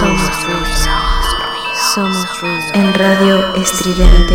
[0.00, 0.60] Somos Somos ruido.
[1.50, 1.74] ruido.
[1.94, 2.72] Somos ruido.
[2.72, 4.34] En radio estridente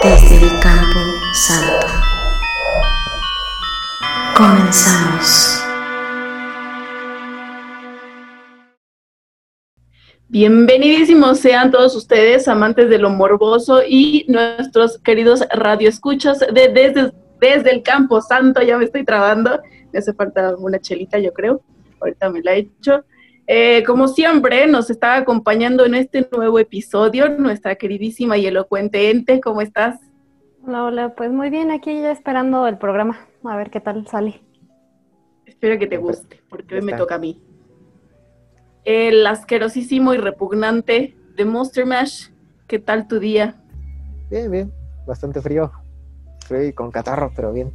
[0.00, 1.00] desde el campo
[1.32, 1.86] santo.
[4.36, 5.60] Comenzamos.
[10.28, 17.72] Bienvenidísimos sean todos ustedes, amantes de lo morboso y nuestros queridos radioescuchas de, desde, desde
[17.72, 18.62] el Campo Santo.
[18.62, 19.58] Ya me estoy trabando,
[19.92, 21.60] me hace falta una chelita, yo creo.
[22.00, 23.04] Ahorita me la he hecho.
[23.50, 29.40] Eh, como siempre, nos está acompañando en este nuevo episodio nuestra queridísima y elocuente Ente.
[29.40, 29.98] ¿Cómo estás?
[30.66, 34.42] Hola, hola, pues muy bien, aquí ya esperando el programa, a ver qué tal sale.
[35.46, 37.42] Espero que te guste, porque hoy me toca a mí.
[38.84, 42.28] El asquerosísimo y repugnante de Monster Mash.
[42.66, 43.62] ¿Qué tal tu día?
[44.28, 44.72] Bien, bien,
[45.06, 45.72] bastante frío.
[46.44, 47.72] Frío y con catarro, pero bien.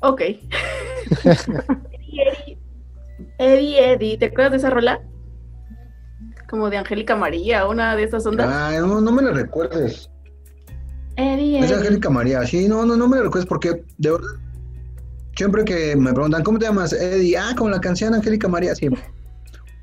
[0.00, 0.20] Ok.
[3.42, 5.00] Eddie, Eddie, ¿te acuerdas de esa rola?
[6.48, 8.48] Como de Angélica María, una de esas ondas.
[8.48, 10.08] Ay, no, no me la recuerdes.
[11.16, 11.76] Eddie, Es Eddie.
[11.78, 12.46] Angélica María.
[12.46, 14.28] Sí, no, no, no me la recuerdes porque de verdad.
[15.34, 16.92] Siempre que me preguntan, ¿cómo te llamas?
[16.92, 17.36] Eddie.
[17.36, 18.88] Ah, como la canción Angélica María, sí.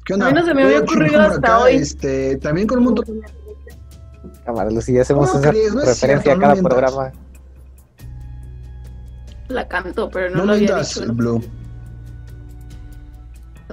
[0.05, 0.27] ¿Qué onda?
[0.27, 1.75] A mí no se me había ocurrido hasta hoy.
[1.75, 3.21] Este, también con un montón.
[4.45, 5.73] Cámara, Lucía, hacemos ¿Cómo esa crees?
[5.73, 7.11] No es referencia cierto, a no cada programa.
[9.49, 11.05] La canto, pero no, No lo había dicho.
[11.05, 11.41] ¿no?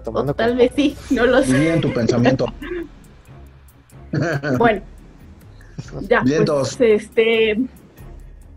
[0.07, 1.75] O Tomando tal vez sí, no lo sé.
[1.75, 2.47] En tu pensamiento.
[4.57, 4.81] Bueno,
[6.03, 7.59] ya, pues, este,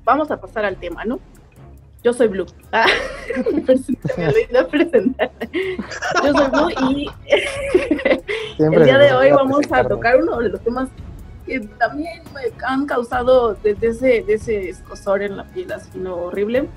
[0.06, 1.20] vamos a pasar al tema, ¿no?
[2.04, 2.46] Yo soy Blue.
[2.72, 2.86] Ah,
[4.16, 5.32] me olvidó presentar.
[6.24, 7.10] Yo soy Blue y
[8.56, 10.88] Siempre el día de hoy vamos a tocar uno de los temas
[11.46, 16.16] que también me han causado desde ese, de ese escosor en la piel así no
[16.16, 16.70] horrible.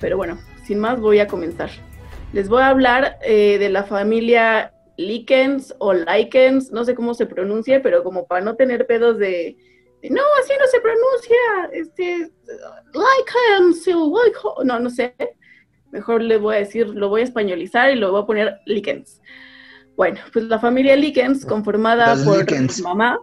[0.00, 1.68] Pero bueno, sin más voy a comenzar.
[2.36, 7.24] Les voy a hablar eh, de la familia Likens o Likens, no sé cómo se
[7.24, 9.56] pronuncia, pero como para no tener pedos de,
[10.02, 11.38] de, no, así no se pronuncia,
[11.72, 12.30] este,
[12.92, 15.14] Likens, o Liko-", no, no sé.
[15.92, 19.22] Mejor le voy a decir, lo voy a españolizar y lo voy a poner Likens.
[19.96, 22.82] Bueno, pues la familia Likens, conformada Los por Likens.
[22.82, 23.18] mamá,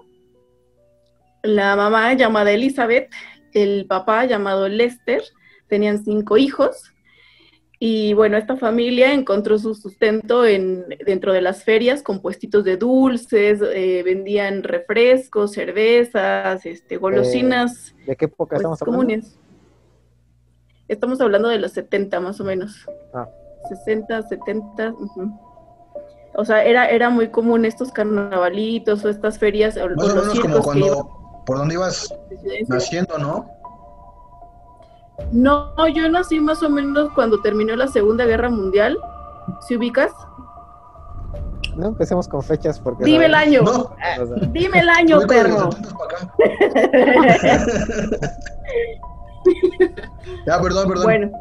[1.43, 3.11] la mamá llamada Elizabeth,
[3.53, 5.21] el papá llamado Lester,
[5.67, 6.92] tenían cinco hijos.
[7.85, 12.77] Y bueno, esta familia encontró su sustento en, dentro de las ferias con puestitos de
[12.77, 18.99] dulces, eh, vendían refrescos, cervezas, este, golosinas ¿De qué época pues, estamos hablando?
[19.01, 19.37] comunes.
[20.87, 22.85] Estamos hablando de los 70 más o menos.
[23.13, 23.27] Ah.
[23.67, 24.91] 60, 70.
[24.93, 25.39] ujú.
[26.35, 30.15] O sea, era, era muy común estos carnavalitos o estas ferias o, Más o o
[30.15, 31.43] los menos como que cuando.
[31.45, 32.15] Por donde ibas
[32.69, 33.52] naciendo, ¿no?
[35.31, 38.97] No, yo nací más o menos cuando terminó la Segunda Guerra Mundial.
[39.67, 40.11] ¿Se ubicas?
[41.75, 43.03] No empecemos con fechas porque...
[43.03, 43.61] Dime el año.
[43.63, 43.95] No.
[44.51, 45.71] Dime el año, perro.
[45.71, 47.65] 70 para acá.
[50.45, 51.03] Ya, perdón, perdón.
[51.03, 51.31] Bueno.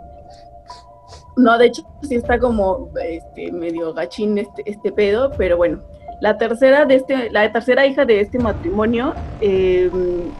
[1.37, 5.81] No, de hecho sí está como este medio gachín este, este pedo, pero bueno.
[6.21, 9.91] La tercera de este, la tercera hija de este matrimonio eh,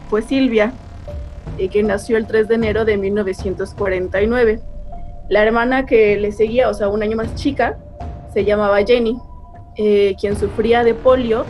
[0.09, 0.71] fue Silvia,
[1.57, 4.59] eh, que nació el 3 de enero de 1949.
[5.29, 7.77] La hermana que le seguía, o sea, un año más chica,
[8.33, 9.17] se llamaba Jenny,
[9.77, 11.45] eh, quien sufría de polio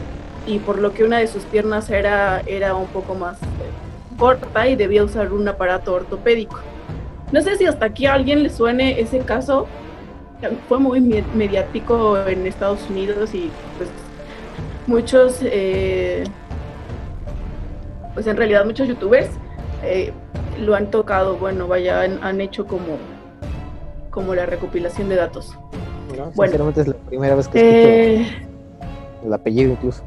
[0.45, 3.47] y por lo que una de sus piernas era, era un poco más eh,
[4.17, 6.59] corta y debía usar un aparato ortopédico.
[7.31, 9.67] No sé si hasta aquí a alguien le suene ese caso.
[10.67, 13.89] Fue muy me- mediático en Estados Unidos y pues
[14.85, 16.25] muchos, eh,
[18.13, 19.29] pues en realidad muchos youtubers
[19.83, 20.11] eh,
[20.59, 21.37] lo han tocado.
[21.37, 22.97] Bueno, vaya, han, han hecho como,
[24.09, 25.57] como la recopilación de datos.
[26.17, 26.31] ¿no?
[26.31, 26.51] Bueno.
[26.51, 28.47] Sinceramente es la primera vez que escucho Eh,
[29.25, 30.03] el apellido incluso.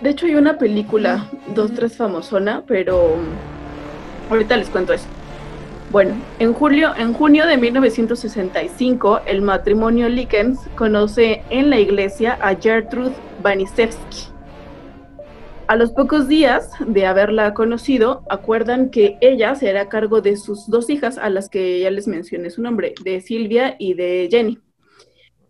[0.00, 3.16] De hecho, hay una película, dos, tres famosona, pero
[4.30, 5.06] ahorita les cuento eso.
[5.90, 12.54] Bueno, en julio, en junio de 1965, el matrimonio Likens conoce en la iglesia a
[12.54, 14.37] Gertrude Banisevsky.
[15.68, 20.68] A los pocos días de haberla conocido, acuerdan que ella se hará cargo de sus
[20.68, 24.58] dos hijas, a las que ya les mencioné su nombre, de Silvia y de Jenny,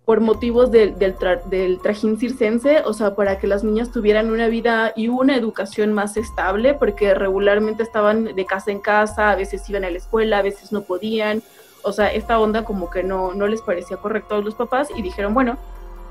[0.05, 4.31] por motivos del, del, tra- del trajín circense, o sea, para que las niñas tuvieran
[4.31, 9.37] una vida y una educación más estable, porque regularmente estaban de casa en casa, a
[9.37, 11.43] veces iban a la escuela, a veces no podían,
[11.83, 15.03] o sea, esta onda como que no, no les parecía correcto a los papás y
[15.03, 15.59] dijeron, bueno,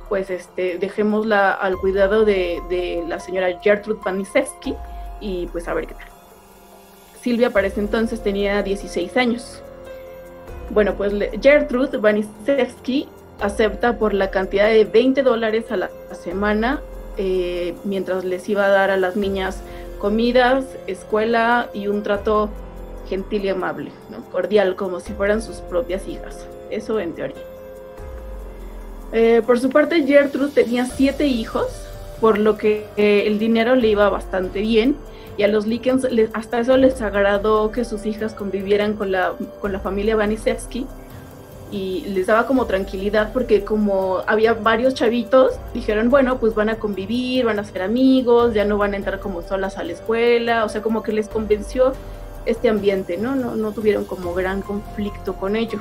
[0.09, 4.75] pues este, dejémosla al cuidado de, la señora Gertrude Panisewski
[5.19, 6.07] y pues a ver qué tal.
[7.21, 9.61] Silvia para ese entonces tenía 16 años.
[10.69, 13.07] Bueno, pues Gertrude Panisewski
[13.39, 15.89] acepta por la cantidad de 20 dólares a la
[16.23, 16.81] semana
[17.17, 19.61] eh, mientras les iba a dar a las niñas
[19.97, 22.49] comidas, escuela y un trato
[23.09, 24.23] gentil y amable, ¿no?
[24.29, 26.45] cordial, como si fueran sus propias hijas.
[26.69, 27.56] Eso en teoría.
[29.11, 31.67] Eh, por su parte, Gertrude tenía siete hijos,
[32.19, 34.95] por lo que eh, el dinero le iba bastante bien.
[35.37, 39.71] Y a los Likens hasta eso les agradó que sus hijas convivieran con la, con
[39.71, 40.87] la familia Vanisevsky
[41.71, 46.75] y les daba como tranquilidad porque como había varios chavitos, dijeron, bueno, pues van a
[46.75, 50.65] convivir, van a ser amigos, ya no van a entrar como solas a la escuela,
[50.65, 51.93] o sea, como que les convenció
[52.45, 53.35] este ambiente, ¿no?
[53.35, 55.79] No, no tuvieron como gran conflicto con ello.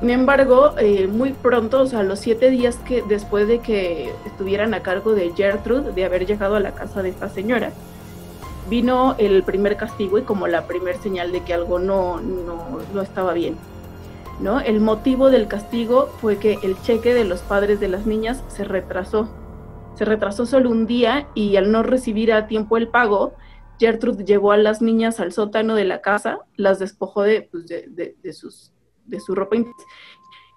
[0.00, 4.72] Sin embargo, eh, muy pronto, o sea, los siete días que después de que estuvieran
[4.72, 7.70] a cargo de Gertrude, de haber llegado a la casa de esta señora,
[8.70, 13.02] vino el primer castigo y como la primer señal de que algo no, no, no
[13.02, 13.56] estaba bien.
[14.40, 14.60] ¿no?
[14.60, 18.64] El motivo del castigo fue que el cheque de los padres de las niñas se
[18.64, 19.28] retrasó.
[19.96, 23.34] Se retrasó solo un día y al no recibir a tiempo el pago,
[23.78, 28.16] Gertrude llevó a las niñas al sótano de la casa, las despojó de, pues, de,
[28.22, 28.72] de sus,
[29.10, 29.56] de su ropa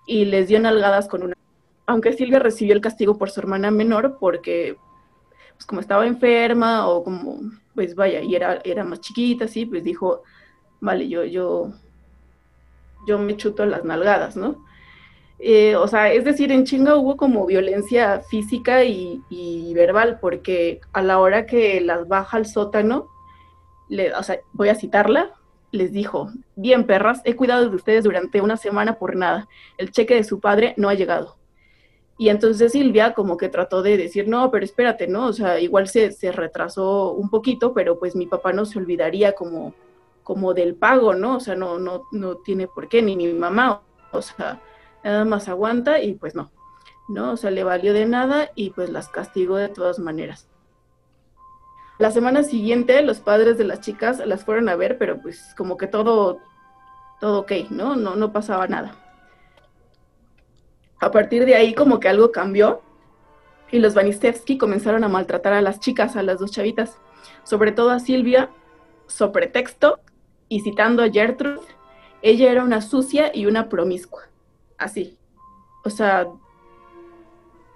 [0.06, 1.36] y les dio nalgadas con una...
[1.86, 4.78] Aunque Silvia recibió el castigo por su hermana menor porque,
[5.56, 7.40] pues como estaba enferma o como,
[7.76, 10.24] pues vaya, y era, era más chiquita, así, pues dijo,
[10.80, 11.74] vale, yo, yo,
[13.08, 14.64] yo me chuto las nalgadas, ¿no?
[15.40, 20.80] Eh, o sea, es decir, en chinga hubo como violencia física y, y, verbal, porque
[20.94, 23.10] a la hora que las baja al sótano,
[23.90, 24.14] le,
[24.54, 25.34] voy a citarla,
[25.74, 29.48] les dijo, bien perras, he cuidado de ustedes durante una semana por nada,
[29.78, 31.36] el cheque de su padre no ha llegado.
[32.18, 35.26] Y entonces Silvia como que trató de decir, no, pero espérate, ¿no?
[35.26, 39.34] O sea, igual se, se retrasó un poquito, pero pues mi papá no se olvidaría
[39.34, 39.74] como,
[40.22, 41.38] como del pago, ¿no?
[41.38, 43.82] O sea, no, no, no tiene por qué, ni mi mamá,
[44.12, 44.62] o sea,
[45.04, 46.52] nada más aguanta y pues no,
[47.10, 47.32] ¿no?
[47.32, 50.48] O sea, le valió de nada y pues las castigó de todas maneras.
[52.04, 55.78] La semana siguiente los padres de las chicas las fueron a ver, pero pues como
[55.78, 56.42] que todo,
[57.22, 57.96] todo ok, ¿no?
[57.96, 58.94] No, no pasaba nada.
[61.00, 62.82] A partir de ahí como que algo cambió
[63.72, 66.98] y los Vanistevsky comenzaron a maltratar a las chicas, a las dos chavitas,
[67.46, 68.50] sobre todo a Silvia,
[69.08, 70.02] sobre pretexto
[70.50, 71.66] y citando a Gertrude,
[72.22, 74.24] ella era una sucia y una promiscua.
[74.78, 75.18] Así.
[75.86, 76.28] O sea,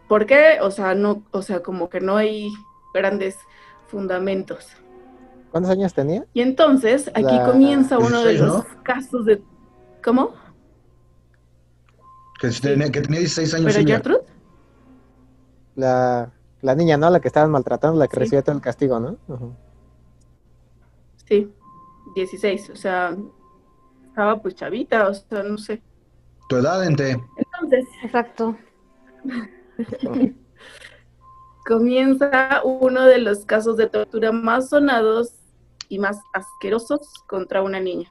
[0.09, 0.57] ¿por qué?
[0.59, 2.49] O sea, no, o sea, como que no hay
[2.93, 3.37] grandes
[3.87, 4.67] fundamentos.
[5.51, 6.25] ¿Cuántos años tenía?
[6.33, 8.83] Y entonces aquí La- comienza uno de 16, los ¿no?
[8.83, 9.41] casos de
[10.03, 10.33] ¿Cómo?
[12.39, 13.73] Que, tenía, que tenía 16 años.
[13.75, 13.87] ¿Pero.
[13.87, 14.21] Gertrude?
[15.75, 16.31] La,
[16.61, 17.09] la niña, ¿no?
[17.09, 18.19] La que estaban maltratando, la que Sí.
[18.19, 19.17] recibió todo el castigo, ¿no?
[21.27, 21.51] Sí,
[22.15, 23.15] 16, o sea,
[24.07, 25.81] estaba pues chavita, o sea, no sé.
[26.49, 27.19] Tu edad, ente.
[27.37, 28.55] Entonces, Exacto.
[31.67, 35.33] comienza uno de los casos de tortura más sonados
[35.89, 38.09] y más asquerosos contra una niña.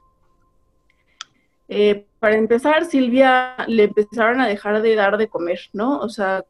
[1.67, 5.99] Eh, para empezar, Silvia le empezaron a dejar de dar de comer, ¿no?
[5.99, 6.45] O sea,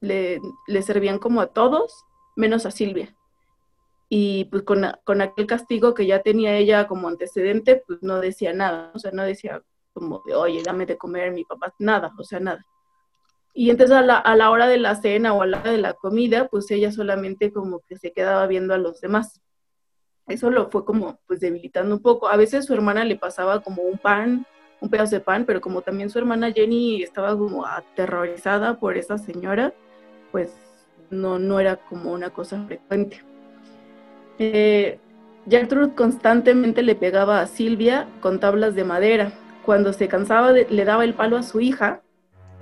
[0.00, 0.40] le,
[0.82, 3.14] servían como a todos, menos a Silvia.
[4.08, 8.52] Y pues con, con aquel castigo que ya tenía ella como antecedente, pues no decía
[8.52, 9.62] nada, o sea, no decía
[9.94, 12.66] como de, oye, dame de comer mi papá, nada, o sea, nada.
[13.54, 15.78] Y entonces a la, a la hora de la cena o a la hora de
[15.78, 19.40] la comida, pues ella solamente como que se quedaba viendo a los demás.
[20.26, 22.28] Eso lo fue como pues debilitando un poco.
[22.28, 24.46] A veces su hermana le pasaba como un pan,
[24.80, 29.18] un pedazo de pan, pero como también su hermana Jenny estaba como aterrorizada por esa
[29.18, 29.74] señora,
[30.30, 30.54] pues
[31.10, 33.22] no, no era como una cosa frecuente.
[34.38, 34.98] Eh,
[35.48, 39.32] Gertrude constantemente le pegaba a Silvia con tablas de madera.
[39.64, 42.02] Cuando se cansaba, de- le daba el palo a su hija,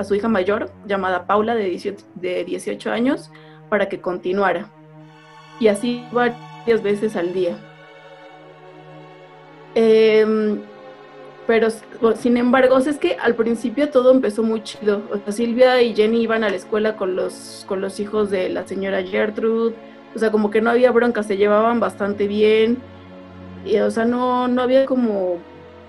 [0.01, 3.31] a su hija mayor, llamada Paula, de 18, de 18 años,
[3.69, 4.71] para que continuara.
[5.61, 7.57] Y así varias veces al día.
[9.75, 10.61] Em,
[11.47, 15.03] pero s- o- sin embargo, es que al principio todo empezó muy chido.
[15.13, 18.49] O sea, Silvia y Jenny iban a la escuela con los, con los hijos de
[18.49, 19.75] la señora Gertrude,
[20.13, 22.79] O sea, como que no había bronca, se llevaban bastante bien.
[23.65, 25.37] Y, o sea, no, no había como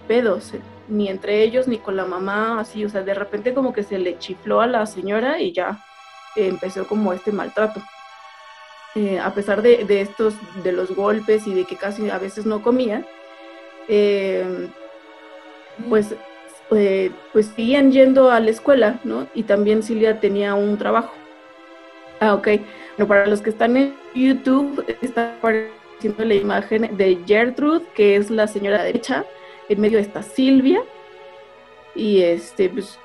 [0.08, 0.54] pedos,
[0.92, 2.86] ni entre ellos ni con la mamá, así.
[2.86, 5.84] O sea, de repente como que se le chifló a la señora y ya
[6.36, 7.82] eh, empezó como este maltrato.
[8.96, 12.46] Eh, a pesar de, de estos, de los golpes y de que casi a veces
[12.46, 13.06] no comía,
[13.88, 14.70] eh,
[15.90, 16.14] pues,
[16.72, 19.28] eh, pues seguían yendo a la escuela, ¿no?
[19.34, 21.14] Y también Silvia tenía un trabajo.
[22.20, 22.48] Ah, ok.
[22.98, 28.30] Bueno, para los que están en YouTube, está apareciendo la imagen de Gertrude, que es
[28.30, 29.26] la señora derecha,
[29.72, 30.82] en medio está Silvia.
[31.96, 32.98] Y este, pues,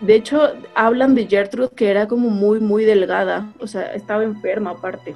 [0.00, 4.70] de hecho, hablan de Gertrude que era como muy, muy delgada, o sea, estaba enferma
[4.70, 5.14] aparte.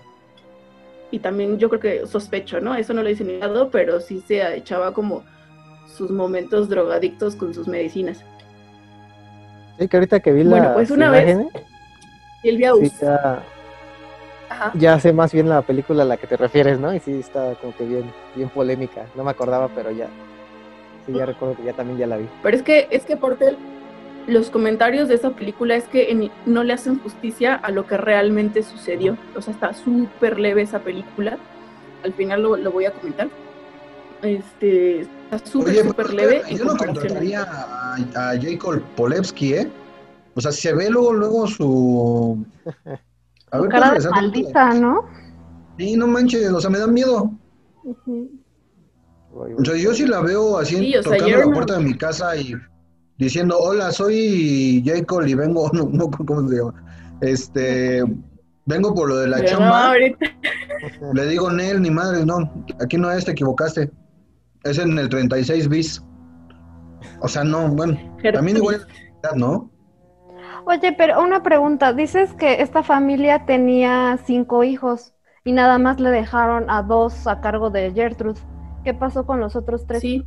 [1.10, 2.74] Y también yo creo que sospecho, ¿no?
[2.74, 5.24] Eso no lo dice ni nada, pero sí se echaba como
[5.96, 8.22] sus momentos drogadictos con sus medicinas.
[9.78, 11.38] Sí, que ahorita que vi Bueno, las pues una vez-
[12.42, 12.90] Silvia sí,
[14.50, 14.72] Ajá.
[14.74, 16.94] ya sé más bien la película a la que te refieres, ¿no?
[16.94, 19.06] Y sí está como que bien, bien polémica.
[19.14, 20.08] No me acordaba, pero ya.
[21.08, 22.28] Sí, ya recuerdo que ya también ya la vi.
[22.42, 23.56] Pero es que, es que aparte
[24.26, 27.96] los comentarios de esa película es que en- no le hacen justicia a lo que
[27.96, 29.16] realmente sucedió.
[29.34, 31.38] O sea, está súper leve esa película.
[32.04, 33.28] Al final lo, lo voy a comentar.
[34.22, 36.42] Este, está súper, súper leve.
[36.50, 39.70] yo no contrataría a, a Jacob Polewski, ¿eh?
[40.34, 42.44] O sea, se ve luego, luego su...
[43.50, 45.06] A ver, cara ¿cómo de maldita, ¿no?
[45.78, 47.30] Sí, no manches, o sea, me dan miedo.
[47.82, 48.30] Voy, voy.
[49.38, 51.94] O sea, yo sí la veo así Sí, o sea, tocando la puerta de mi
[51.96, 52.54] casa y
[53.18, 56.74] diciendo, hola, soy Jacob y vengo, no, no, ¿cómo se llama?
[57.20, 58.02] Este,
[58.66, 59.94] vengo por lo de la Pero chamba.
[61.14, 63.90] Le digo, Nel, ni madre, no, aquí no es, te equivocaste.
[64.64, 66.02] Es en el 36 bis.
[67.20, 67.98] O sea, no, bueno,
[68.32, 68.86] también igual,
[69.36, 69.70] ¿no?
[70.64, 71.92] Oye, pero una pregunta.
[71.92, 75.14] Dices que esta familia tenía cinco hijos
[75.44, 78.40] y nada más le dejaron a dos a cargo de Gertrude.
[78.84, 80.00] ¿Qué pasó con los otros tres?
[80.00, 80.24] Sí.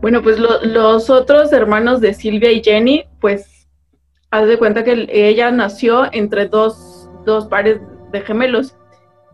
[0.00, 3.68] Bueno, pues lo- los otros hermanos de Silvia y Jenny, pues
[4.30, 7.80] haz de cuenta que el- ella nació entre dos, dos pares
[8.10, 8.76] de gemelos.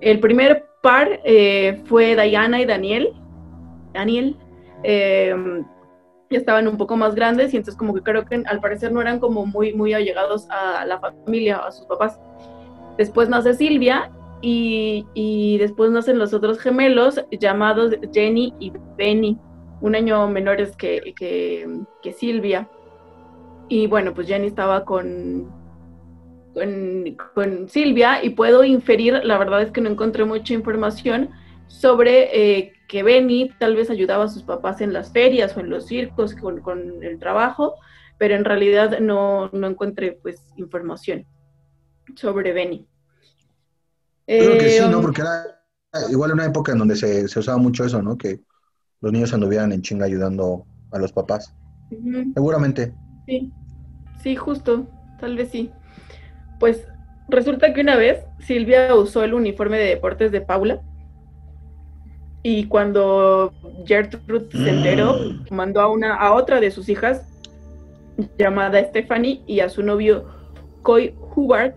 [0.01, 3.13] El primer par eh, fue Diana y Daniel.
[3.93, 4.37] Daniel.
[4.85, 5.35] eh,
[6.31, 9.19] estaban un poco más grandes y entonces como que creo que al parecer no eran
[9.19, 12.21] como muy, muy allegados a la familia, a sus papás.
[12.99, 19.39] Después nace Silvia y, después nacen los otros gemelos llamados Jenny y Benny,
[19.81, 22.69] un año menores que, que, Silvia.
[23.69, 25.51] Y bueno, pues Jenny estaba con,
[26.55, 31.31] con, con Silvia y puedo inferir, la verdad es que no encontré mucha información
[31.67, 35.69] sobre eh, que Benny tal vez ayudaba a sus papás en las ferias o en
[35.69, 37.75] los circos con, con el trabajo,
[38.17, 41.27] pero en realidad no, no encontré pues información
[42.17, 42.87] sobre Benny.
[44.29, 45.01] Creo que sí, Eh, ¿no?
[45.01, 45.43] Porque era
[46.11, 48.17] igual una época en donde se, se usaba mucho eso, ¿no?
[48.19, 48.41] Que
[49.01, 51.55] los niños anduvieran en chinga ayudando a los papás.
[52.35, 52.93] Seguramente.
[53.27, 53.53] Sí,
[54.23, 54.87] sí, justo,
[55.19, 55.71] tal vez sí.
[56.61, 56.87] Pues
[57.29, 60.81] resulta que una vez Silvia usó el uniforme de deportes de Paula
[62.43, 63.53] y cuando
[63.87, 65.17] Gertrude se enteró,
[65.51, 67.23] mandó a una a otra de sus hijas
[68.39, 70.27] llamada Stephanie y a su novio
[70.83, 71.77] Coy Hubert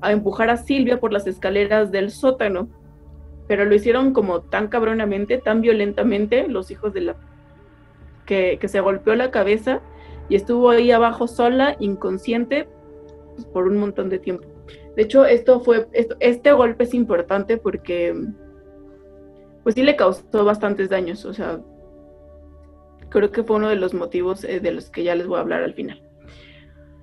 [0.00, 2.68] a empujar a Silvia por las escaleras del sótano.
[3.48, 7.16] Pero lo hicieron como tan cabronamente, tan violentamente, los hijos de la
[8.24, 9.80] que, que se golpeó la cabeza
[10.28, 12.68] y estuvo ahí abajo sola, inconsciente,
[13.34, 14.46] pues, por un montón de tiempo.
[14.94, 18.14] De hecho, esto fue, esto- este golpe es importante porque,
[19.64, 21.60] pues sí le causó bastantes daños, o sea,
[23.08, 25.40] creo que fue uno de los motivos eh, de los que ya les voy a
[25.40, 26.00] hablar al final.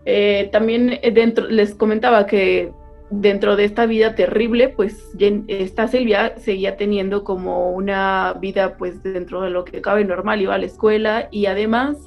[0.05, 2.71] Eh, también eh, dentro, les comentaba que
[3.09, 5.11] dentro de esta vida terrible, pues
[5.47, 10.55] esta Silvia seguía teniendo como una vida, pues dentro de lo que cabe normal, iba
[10.55, 11.97] a la escuela y además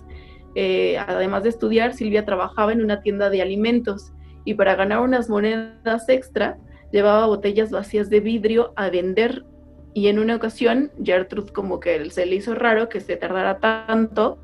[0.54, 4.12] eh, además de estudiar, Silvia trabajaba en una tienda de alimentos
[4.44, 6.58] y para ganar unas monedas extra
[6.92, 9.44] llevaba botellas vacías de vidrio a vender
[9.94, 14.38] y en una ocasión Gertrude como que se le hizo raro que se tardara tanto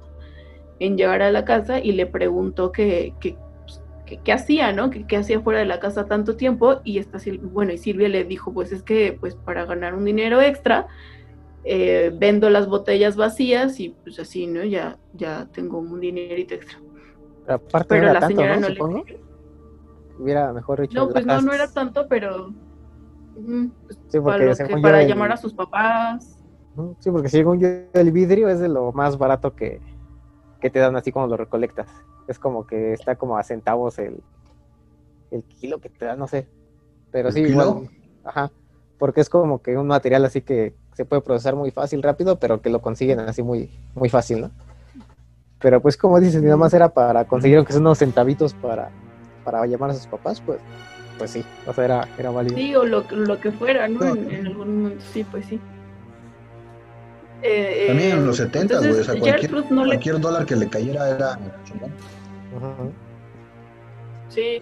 [0.78, 3.14] en llegar a la casa y le preguntó que,
[4.06, 4.88] que- qué hacía, ¿no?
[4.90, 8.24] Que qué hacía fuera de la casa tanto tiempo y esta bueno, y Silvia le
[8.24, 10.86] dijo, pues es que pues para ganar un dinero extra
[11.64, 14.62] eh, vendo las botellas vacías y pues así, ¿no?
[14.64, 16.78] Ya, ya tengo un dinerito extra.
[17.44, 18.60] Pero aparte Pero no era la tanto, señora ¿no?
[18.60, 19.04] no, Supongo.
[19.06, 19.20] le...
[20.18, 20.98] Hubiera mejor dicho.
[21.04, 22.54] No, pues no, no era tanto, pero...
[23.34, 26.38] pues, Sí, para, que- para el- llamar a sus papás.
[27.00, 29.80] Sí, porque según yo el vidrio es de lo más barato que,
[30.60, 31.88] que te dan así cuando lo recolectas.
[32.28, 34.22] Es como que está como a centavos el,
[35.30, 36.48] el kilo que te dan, no sé.
[37.10, 37.50] Pero ¿El sí, kilo?
[37.62, 37.90] igual.
[38.24, 38.50] Ajá.
[38.98, 42.62] Porque es como que un material así que se puede procesar muy fácil, rápido, pero
[42.62, 44.50] que lo consiguen así muy, muy fácil, ¿no?
[45.58, 48.90] Pero pues como dices, nada más era para conseguir unos centavitos para,
[49.44, 50.58] para llamar a sus papás, pues,
[51.18, 52.56] pues sí, o sea, era, era válido.
[52.56, 54.00] Sí, o lo, lo que fuera, ¿no?
[54.00, 54.14] No.
[54.14, 55.60] En, en algún momento, sí, pues sí.
[57.42, 58.90] Eh, También eh, en los 70, güey.
[58.90, 61.38] O sea, cualquier, le cualquier dólar que le cayera era
[64.28, 64.60] Sí.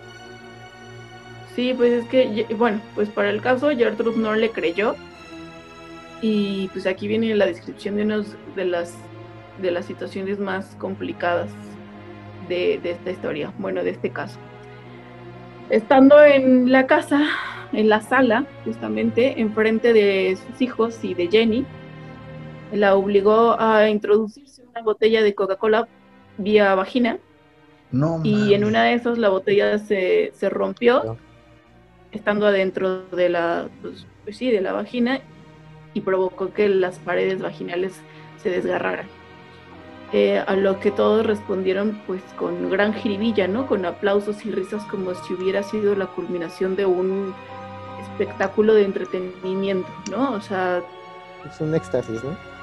[1.54, 4.96] Sí, pues es que, bueno, pues para el caso, Gertrude no le creyó.
[6.20, 8.96] Y pues aquí viene la descripción de unas de las,
[9.60, 11.50] de las situaciones más complicadas
[12.48, 14.38] de, de esta historia, bueno, de este caso.
[15.70, 17.26] Estando en la casa,
[17.72, 21.66] en la sala, justamente, enfrente de sus hijos y de Jenny,
[22.72, 25.86] la obligó a introducirse una botella de Coca-Cola
[26.38, 27.18] vía vagina
[27.94, 31.16] No, y en una de esas la botella se, se rompió.
[32.12, 35.20] estando adentro de la pues, pues sí de la vagina
[35.94, 38.00] y provocó que las paredes vaginales
[38.42, 39.06] se desgarraran.
[40.12, 44.84] Eh, a lo que todos respondieron pues con gran jiribilla no con aplausos y risas
[44.84, 47.34] como si hubiera sido la culminación de un
[48.02, 50.82] espectáculo de entretenimiento no o sea
[51.50, 52.53] Es un éxtasis, ¿no?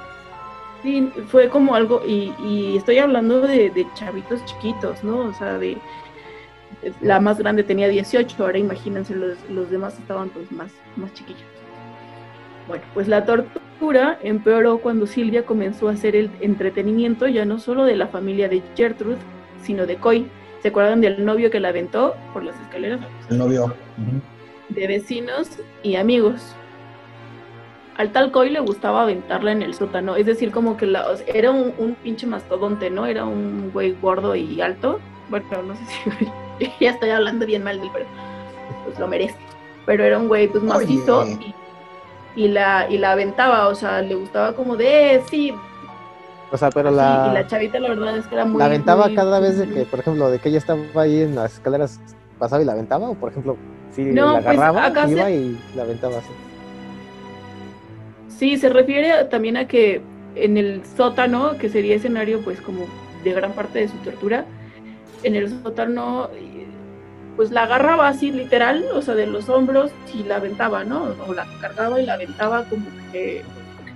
[0.82, 5.20] Sí, fue como algo, y, y estoy hablando de, de chavitos chiquitos, ¿no?
[5.20, 5.78] O sea, de
[7.00, 11.42] la más grande tenía 18, ahora imagínense, los, los demás estaban pues más, más chiquillos.
[12.66, 17.84] Bueno, pues la tortura empeoró cuando Silvia comenzó a hacer el entretenimiento ya no solo
[17.84, 19.18] de la familia de Gertrude,
[19.62, 20.26] sino de Coy.
[20.62, 23.00] ¿Se acuerdan del novio que la aventó por las escaleras?
[23.30, 23.74] El novio.
[24.68, 26.54] De vecinos y amigos.
[27.96, 31.16] Al tal Coy le gustaba aventarla en el sótano, es decir, como que la, o
[31.16, 33.04] sea, era un, un pinche mastodonte, ¿no?
[33.06, 34.98] Era un güey gordo y alto.
[35.28, 35.82] Bueno, no sé
[36.58, 38.06] si ya estoy hablando bien mal del pero
[38.84, 39.36] pues lo merece.
[39.84, 41.54] Pero era un güey pues macizo y,
[42.44, 45.52] y la y la aventaba, o sea, le gustaba como de "Eh, sí,
[46.50, 48.66] O sea, pero así", la, y la chavita la verdad es que era muy la
[48.66, 51.54] aventaba muy- cada vez de que, por ejemplo, de que ella estaba ahí en las
[51.54, 52.00] escaleras,
[52.38, 53.56] pasaba y la aventaba, o por ejemplo,
[53.90, 56.30] si No, la pues, agarraba, se- iba y la aventaba así.
[58.42, 60.00] Sí, se refiere también a que
[60.34, 62.88] en el sótano, que sería escenario pues como
[63.22, 64.46] de gran parte de su tortura,
[65.22, 66.28] en el sótano
[67.36, 71.14] pues la agarraba así literal, o sea, de los hombros y la aventaba, ¿no?
[71.28, 73.42] O la cargaba y la aventaba como que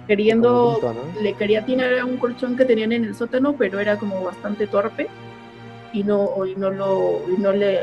[0.07, 1.23] queriendo, Como grito, ¿no?
[1.23, 4.69] le quería atinar a un colchón que tenían en el sótano, pero era como bastante
[4.69, 5.09] torpe
[5.93, 7.81] y no, y no lo, y no le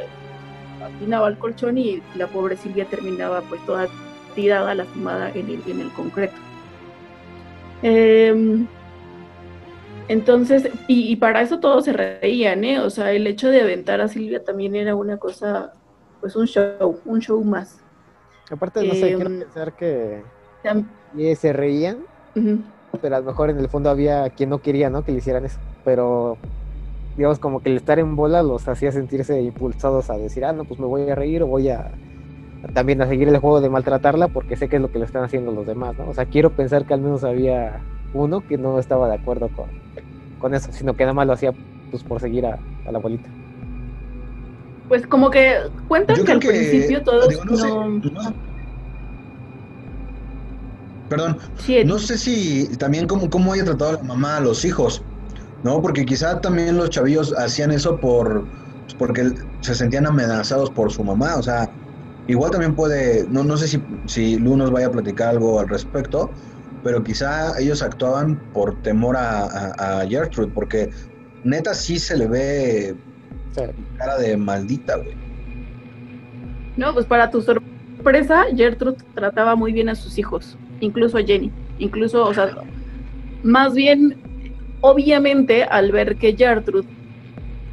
[0.81, 3.89] atinaba al colchón y la pobre Silvia terminaba pues toda
[4.33, 6.37] tirada, lastimada en el, en el concreto.
[7.83, 8.65] Em,
[10.07, 12.79] entonces, y, y para eso todos se reían, ¿eh?
[12.79, 15.73] O sea, el hecho de aventar a Silvia también era una cosa,
[16.21, 17.79] pues un show, un show más.
[18.49, 20.21] Aparte, no sé, Em, quiero pensar que
[21.15, 21.99] y se reían,
[23.01, 25.03] pero a lo mejor en el fondo había quien no quería, ¿no?
[25.03, 25.59] Que le hicieran eso.
[25.83, 26.37] Pero,
[27.17, 30.65] digamos, como que el estar en bola los hacía sentirse impulsados a decir, ah, no,
[30.65, 31.91] pues me voy a reír o voy a
[32.71, 35.23] también a seguir el juego de maltratarla porque sé que es lo que le están
[35.23, 36.07] haciendo los demás, ¿no?
[36.07, 37.81] O sea, quiero pensar que al menos había
[38.13, 39.65] uno que no estaba de acuerdo con,
[40.39, 41.53] con eso, sino que nada más lo hacía
[41.91, 43.29] pues por seguir a, a la abuelita.
[44.87, 45.55] Pues como que
[45.87, 48.33] cuentan que al que, principio todos digo, no sé, no...
[51.09, 51.37] Perdón,
[51.85, 55.03] no sé si también cómo, cómo haya tratado la mamá a los hijos,
[55.63, 55.81] ¿no?
[55.81, 58.45] Porque quizá también los chavillos hacían eso por
[58.83, 61.69] pues, porque se sentían amenazados por su mamá, o sea,
[62.27, 65.69] igual también puede, no, no sé si, si Lu nos vaya a platicar algo al
[65.69, 66.29] respecto,
[66.83, 70.89] pero quizá ellos actuaban por temor a, a, a Gertrude, porque
[71.43, 72.95] neta sí se le ve
[73.97, 75.15] cara de maldita, güey.
[76.75, 81.51] No, pues para tu sorpresa, Gertrude trataba muy bien a sus hijos, incluso a Jenny.
[81.79, 82.55] Incluso, o sea,
[83.43, 84.17] más bien,
[84.81, 86.87] obviamente, al ver que Gertrude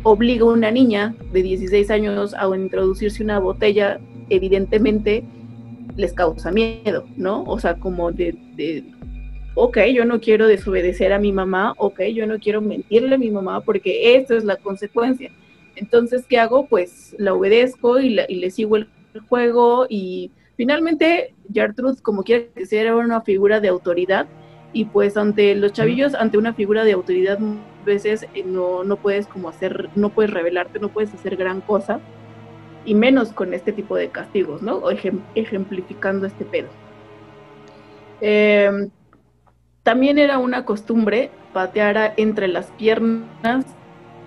[0.02, 5.24] obliga a una niña de 16 años a introducirse una botella, evidentemente
[5.96, 7.42] les causa miedo, ¿no?
[7.44, 8.84] O sea, como de, de,
[9.54, 13.30] ok, yo no quiero desobedecer a mi mamá, ok, yo no quiero mentirle a mi
[13.30, 15.30] mamá porque esta es la consecuencia.
[15.76, 16.66] Entonces, ¿qué hago?
[16.66, 18.88] Pues la obedezco y, la- y le sigo el
[19.28, 24.26] juego y finalmente Gertrude, como quiera que sea, era una figura de autoridad
[24.72, 28.96] y pues ante los chavillos, ante una figura de autoridad, muchas veces eh, no, no
[28.96, 31.98] puedes como hacer, no puedes revelarte, no puedes hacer gran cosa
[32.84, 34.76] y menos con este tipo de castigos, ¿no?
[34.76, 36.68] O ejem- ejemplificando este pedo.
[38.20, 38.70] Eh,
[39.82, 43.64] también era una costumbre patear entre las piernas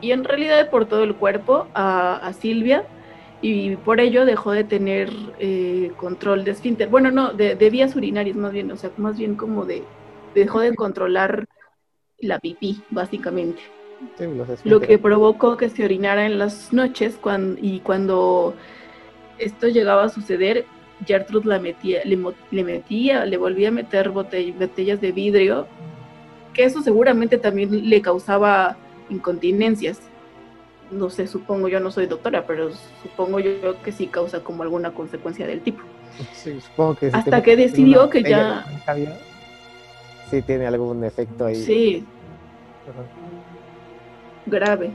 [0.02, 2.84] y en realidad por todo el cuerpo a, Silvia
[3.42, 6.90] y por ello dejó de tener eh, control de esfínter.
[6.90, 9.84] Bueno, no, de vías urinarias más bien, o sea, más bien como de,
[10.34, 11.46] dejó de controlar
[12.20, 13.62] la pipí, básicamente.
[14.18, 14.26] Sí,
[14.70, 17.20] Lo que provocó que se orinara en las noches
[17.62, 18.54] y cuando
[19.40, 20.66] esto llegaba a suceder,
[21.06, 22.18] Gertrude la metía, le,
[22.52, 25.68] le metía, le volvía a meter botell- botellas de vidrio,
[26.54, 28.78] que eso seguramente también le causaba
[29.10, 30.00] incontinencias.
[30.92, 32.70] No sé, supongo, yo no soy doctora, pero
[33.02, 35.82] supongo yo que sí causa como alguna consecuencia del tipo.
[36.34, 38.64] Sí, supongo que si Hasta que decidió que ya-
[40.30, 41.56] Sí, tiene algún efecto ahí.
[41.56, 42.06] Sí.
[44.46, 44.92] Grave.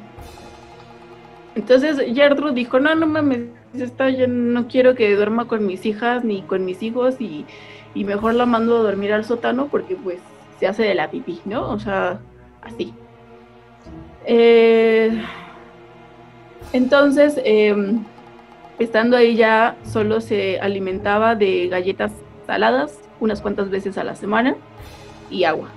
[1.55, 6.25] Entonces Gertrude dijo, no, no mames, esta yo no quiero que duerma con mis hijas
[6.25, 7.45] ni con mis hijos y,
[7.95, 10.19] y mejor la mando a dormir al sótano porque pues
[10.59, 11.71] se hace de la pipí, ¿no?
[11.71, 12.21] O sea,
[12.63, 12.95] así.
[14.25, 15.11] Eh,
[16.73, 18.05] entonces, em,
[18.79, 22.13] estando ahí ya, solo se alimentaba de galletas
[22.47, 24.57] saladas unas cuantas veces a la semana
[25.31, 25.69] y agua.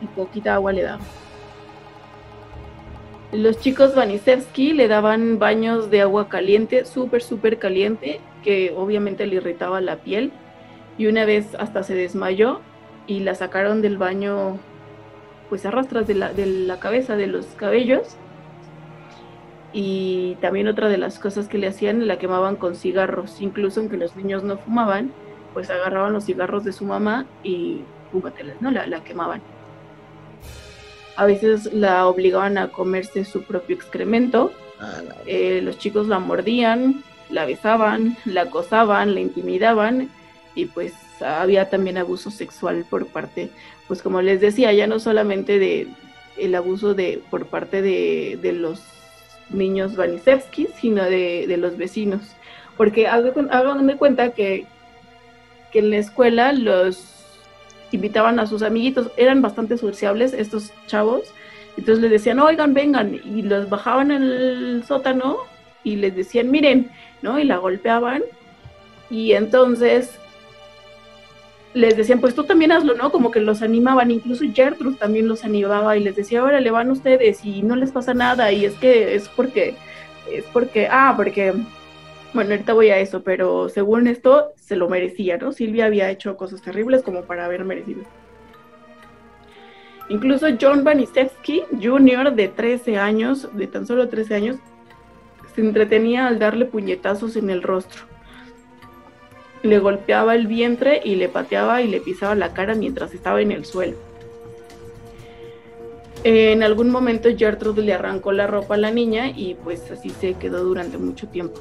[0.00, 1.02] Y poquita agua le daba.
[3.34, 9.36] Los chicos Vanisevsky le daban baños de agua caliente, súper, súper caliente, que obviamente le
[9.36, 10.30] irritaba la piel.
[10.98, 12.60] Y una vez hasta se desmayó
[13.08, 14.60] y la sacaron del baño,
[15.48, 18.16] pues a rastras de la, de la cabeza, de los cabellos.
[19.72, 23.40] Y también otra de las cosas que le hacían, la quemaban con cigarros.
[23.40, 25.10] Incluso aunque los niños no fumaban,
[25.54, 27.80] pues agarraban los cigarros de su mamá y
[28.12, 28.70] fúmatelas, ¿no?
[28.70, 29.42] La quemaban.
[31.16, 34.52] A veces la obligaban a comerse su propio excremento.
[34.80, 40.10] Ah, Eh, los chicos la mordían, la besaban, la acosaban, la intimidaban
[40.54, 43.50] y pues había también abuso sexual por parte,
[43.88, 45.88] pues como les decía, ya no solamente de
[46.36, 48.80] el abuso de por parte de, de los
[49.50, 52.22] niños Vanisevsky, sino de, de los vecinos.
[52.76, 54.66] Porque hagan de cuenta que,
[55.72, 57.23] que en la escuela los
[57.94, 61.22] invitaban a sus amiguitos, eran bastante sociables estos chavos,
[61.76, 65.38] entonces les decían, oigan, vengan, y los bajaban al sótano
[65.82, 66.90] y les decían, miren,
[67.22, 67.38] ¿no?
[67.38, 68.22] Y la golpeaban,
[69.10, 70.18] y entonces
[71.74, 73.10] les decían, pues tú también hazlo, ¿no?
[73.10, 76.90] Como que los animaban, incluso Gertrude también los animaba y les decía, ahora le van
[76.90, 79.74] ustedes y no les pasa nada, y es que es porque,
[80.30, 81.52] es porque, ah, porque,
[82.34, 85.52] bueno, ahorita voy a eso, pero según esto se lo merecía, ¿no?
[85.52, 88.02] Silvia había hecho cosas terribles como para haber merecido.
[90.08, 94.56] Incluso John Vanisevsky Jr., de 13 años, de tan solo 13 años,
[95.54, 98.02] se entretenía al darle puñetazos en el rostro.
[99.62, 103.52] Le golpeaba el vientre y le pateaba y le pisaba la cara mientras estaba en
[103.52, 103.96] el suelo.
[106.24, 110.34] En algún momento Gertrude le arrancó la ropa a la niña y pues así se
[110.34, 111.60] quedó durante mucho tiempo.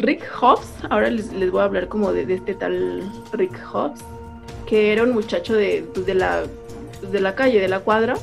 [0.00, 4.00] Rick Hobbs, ahora les, les voy a hablar como de, de este tal Rick Hobbs,
[4.66, 6.44] que era un muchacho de, pues, de, la,
[7.12, 8.16] de la calle, de la cuadra.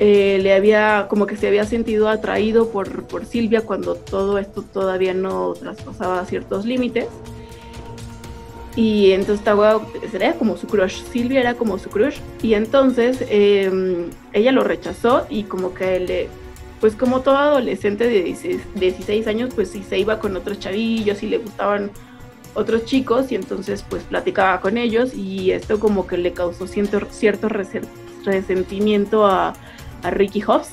[0.00, 4.62] Eh, le había, como que se había sentido atraído por, por Silvia cuando todo esto
[4.62, 7.06] todavía no traspasaba ciertos límites.
[8.76, 9.80] Y entonces estaba,
[10.12, 12.18] era como su crush, Silvia era como su crush.
[12.42, 16.28] Y entonces eh, ella lo rechazó y como que le,
[16.80, 21.22] pues como todo adolescente de 16, 16 años, pues sí se iba con otros chavillos
[21.22, 21.90] y le gustaban
[22.54, 27.00] otros chicos y entonces pues platicaba con ellos y esto como que le causó cierto,
[27.10, 27.86] cierto resen-
[28.24, 29.54] resentimiento a,
[30.02, 30.68] a Ricky Hobbs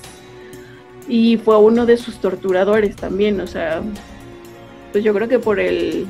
[1.08, 3.82] y fue uno de sus torturadores también, o sea,
[4.92, 6.06] pues yo creo que por el,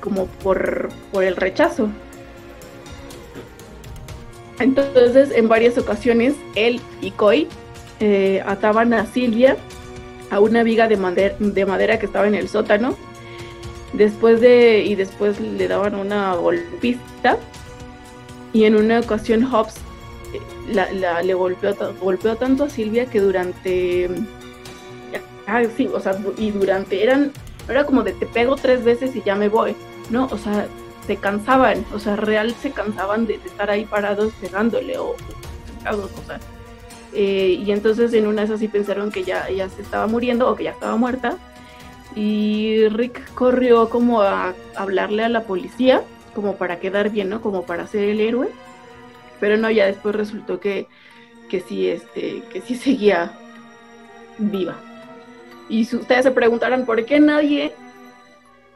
[0.00, 1.88] como por, por el rechazo.
[4.60, 7.46] Entonces, en varias ocasiones, él y Coy
[8.00, 9.56] eh, ataban a Silvia
[10.30, 12.96] a una viga de madera, de madera que estaba en el sótano.
[13.92, 17.38] Después de, y después le daban una golpista.
[18.52, 19.74] Y en una ocasión Hobbs
[20.34, 20.40] eh,
[20.72, 24.08] la, la- le golpeó, golpeó tanto a Silvia que durante.
[25.46, 27.02] Ah, sí, o sea, y durante.
[27.02, 27.32] Eran,
[27.68, 29.74] era como de te pego tres veces y ya me voy,
[30.10, 30.26] ¿no?
[30.30, 30.66] O sea,
[31.06, 35.14] se cansaban, o sea, real se cansaban de, estar ahí parados pegándole o
[35.66, 36.38] sentados, o sea.
[37.12, 40.48] Eh, y entonces en una de esas sí pensaron que ya, ya se estaba muriendo
[40.48, 41.36] o que ya estaba muerta.
[42.14, 46.02] Y Rick corrió como a hablarle a la policía,
[46.34, 47.40] como para quedar bien, ¿no?
[47.40, 48.48] Como para ser el héroe.
[49.40, 50.86] Pero no, ya después resultó que,
[51.48, 53.32] que sí, este, que sí seguía
[54.38, 54.76] viva.
[55.68, 57.74] Y si ustedes se preguntarán por qué nadie,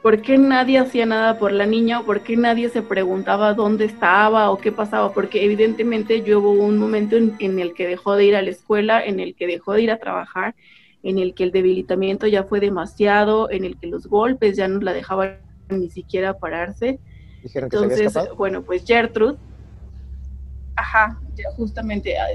[0.03, 3.85] por qué nadie hacía nada por la niña, o por qué nadie se preguntaba dónde
[3.85, 8.17] estaba o qué pasaba, porque evidentemente yo hubo un momento en, en el que dejó
[8.17, 10.55] de ir a la escuela, en el que dejó de ir a trabajar,
[11.03, 14.81] en el que el debilitamiento ya fue demasiado, en el que los golpes ya no
[14.81, 15.39] la dejaban
[15.69, 16.99] ni siquiera pararse.
[17.43, 19.39] Dijeron que se había Entonces, bueno, pues Gertrude,
[20.77, 22.27] ajá, ya justamente ah,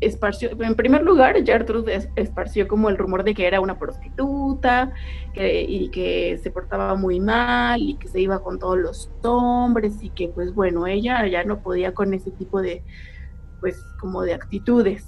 [0.00, 4.92] esparció, en primer lugar, Gertrude es- esparció como el rumor de que era una prostituta
[5.34, 10.10] y que se portaba muy mal y que se iba con todos los hombres y
[10.10, 12.82] que pues bueno, ella ya no podía con ese tipo de,
[13.60, 15.06] pues como de actitudes.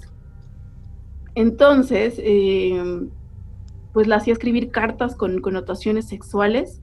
[1.35, 3.09] Entonces, eh,
[3.93, 6.83] pues la hacía escribir cartas con connotaciones sexuales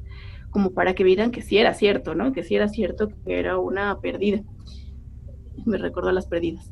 [0.51, 2.31] como para que vieran que sí era cierto, ¿no?
[2.31, 4.41] Que sí era cierto que era una perdida.
[5.65, 6.69] Me recordó a las perdidas.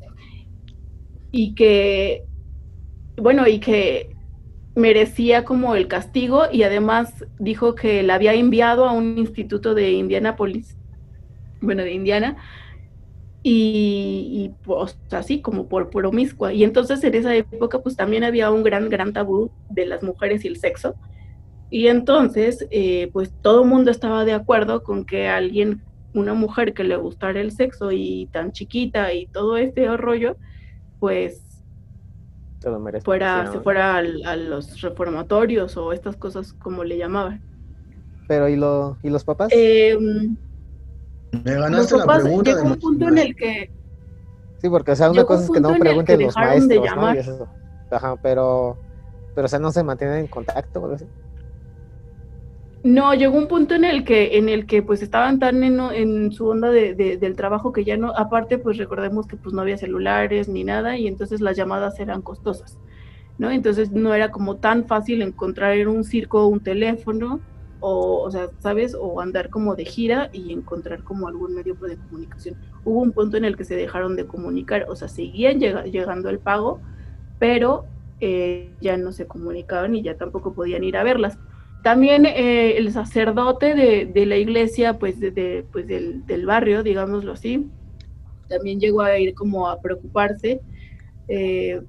[1.32, 2.24] Y que,
[3.16, 4.14] bueno, y que
[4.74, 9.92] merecía como el castigo y además dijo que la había enviado a un instituto de
[9.92, 10.76] Indianápolis,
[11.60, 12.36] bueno, de Indiana,
[13.42, 16.52] y, pues así como por promiscua.
[16.52, 20.44] Y entonces en esa época pues también había un gran, gran tabú de las mujeres
[20.44, 20.94] y el sexo.
[21.70, 25.82] Y entonces, eh, pues todo el mundo estaba de acuerdo con que alguien,
[26.14, 30.36] una mujer que le gustara el sexo y tan chiquita y todo este rollo,
[31.02, 31.42] pues
[32.60, 33.04] Te lo mereces.
[33.04, 37.42] fuera, se fuera al- a los reformatorios o estas cosas como le llamaban.
[38.28, 39.50] Pero ¿y, lo, ¿y los papás?
[39.52, 43.68] Eh, Me los ganaste la papás, pregunta llegó un punto en el que
[44.60, 46.78] sí, porque o sea, una cosa un es que no pregunten que los dejaron de
[46.78, 47.10] maestros, ¿no?
[47.10, 47.48] eso.
[47.90, 48.78] Ajá, pero,
[49.34, 51.08] pero o sea, no se mantienen en contacto o algo así.
[52.84, 56.32] No, llegó un punto en el que, en el que pues estaban tan en, en
[56.32, 59.60] su onda de, de- del trabajo que ya no, aparte pues recordemos que pues no
[59.62, 62.80] había celulares ni nada y entonces las llamadas eran costosas,
[63.38, 63.50] ¿no?
[63.52, 67.44] Entonces no era como tan fácil encontrar en un circo un teléfono
[67.78, 68.96] o, o sea, ¿sabes?
[69.00, 72.56] O andar como de gira y encontrar como algún medio de comunicación.
[72.84, 76.30] Hubo un punto en el que se dejaron de comunicar, o sea, seguían llega- llegando
[76.30, 76.82] el pago,
[77.38, 77.90] pero
[78.20, 81.38] eh, ya no se comunicaban y ya tampoco podían ir a verlas.
[81.82, 86.82] También eh, el sacerdote de, de la iglesia, pues, de, de- pues del, del barrio,
[86.82, 87.68] digámoslo así,
[88.48, 90.60] también llegó a ir como a preocuparse,
[91.28, 91.82] eh,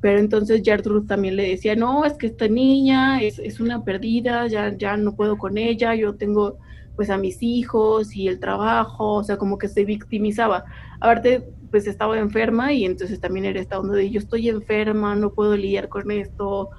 [0.00, 4.46] pero entonces Gertrude también le decía, no, es que esta niña es, es una perdida,
[4.48, 6.58] ya, ya no puedo con ella, yo tengo
[6.96, 10.64] pues a mis hijos y el trabajo, o sea, como que se victimizaba.
[11.00, 15.32] Aparte, pues estaba enferma y entonces también era esta onda de yo estoy enferma, no
[15.34, 16.70] puedo lidiar con esto,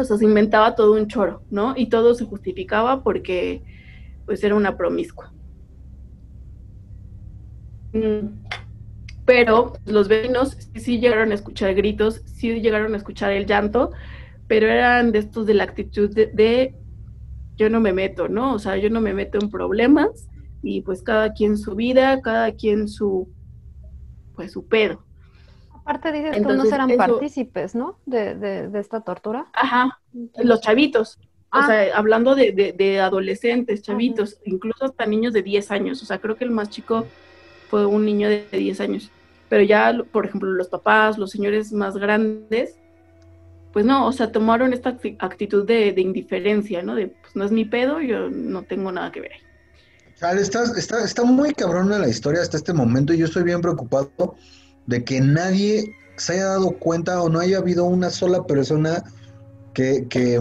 [0.00, 1.74] o sea, se inventaba todo un choro, ¿no?
[1.76, 3.62] Y todo se justificaba porque
[4.26, 5.34] pues era una promiscua.
[7.92, 8.44] Mm,
[9.26, 13.92] Pero los vecinos sí, sí llegaron a escuchar gritos, sí llegaron a escuchar el llanto,
[14.48, 16.76] pero eran de estos de la actitud de, de
[17.56, 18.54] yo no me meto, ¿no?
[18.54, 20.28] O sea, yo no me meto en problemas
[20.62, 23.32] y pues cada quien su vida, cada quien su
[24.34, 25.04] pues su pedo.
[25.82, 27.98] Aparte dices que unos eran eso- partícipes, ¿no?
[28.06, 29.46] De, de, de esta tortura.
[29.54, 29.98] Ajá,
[30.42, 31.18] los chavitos.
[31.50, 31.60] Ah.
[31.60, 36.02] O sea, hablando de, de- de adolescentes, chavitos, incluso hasta niños de 10 años.
[36.02, 37.06] O sea, creo que el más chico
[37.68, 39.10] fue un niño de 10 años.
[39.48, 42.76] Pero ya, por ejemplo, los papás, los señores más grandes,
[43.72, 46.94] pues no, o sea, tomaron esta acti- actitud de, de indiferencia, ¿no?
[46.94, 49.40] De, pues no es mi pedo, yo no tengo nada que ver ahí.
[50.16, 53.60] Chale, está, está, está muy cabrona la historia hasta este momento y yo estoy bien
[53.60, 54.36] preocupado
[54.86, 59.02] de que nadie se haya dado cuenta o no haya habido una sola persona
[59.74, 60.40] que, que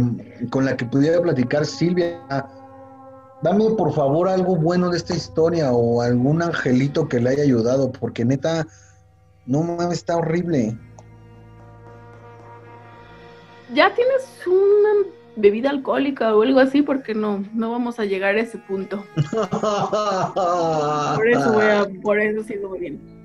[0.50, 2.20] con la que pudiera platicar Silvia.
[3.42, 7.90] Dame por favor algo bueno de esta historia o algún angelito que le haya ayudado,
[7.92, 8.68] porque neta,
[9.46, 10.78] no mames, está horrible.
[13.74, 18.42] Ya tienes una bebida alcohólica o algo así, porque no, no vamos a llegar a
[18.42, 19.06] ese punto.
[21.16, 23.19] Por eso voy a, por eso sigo bebiendo.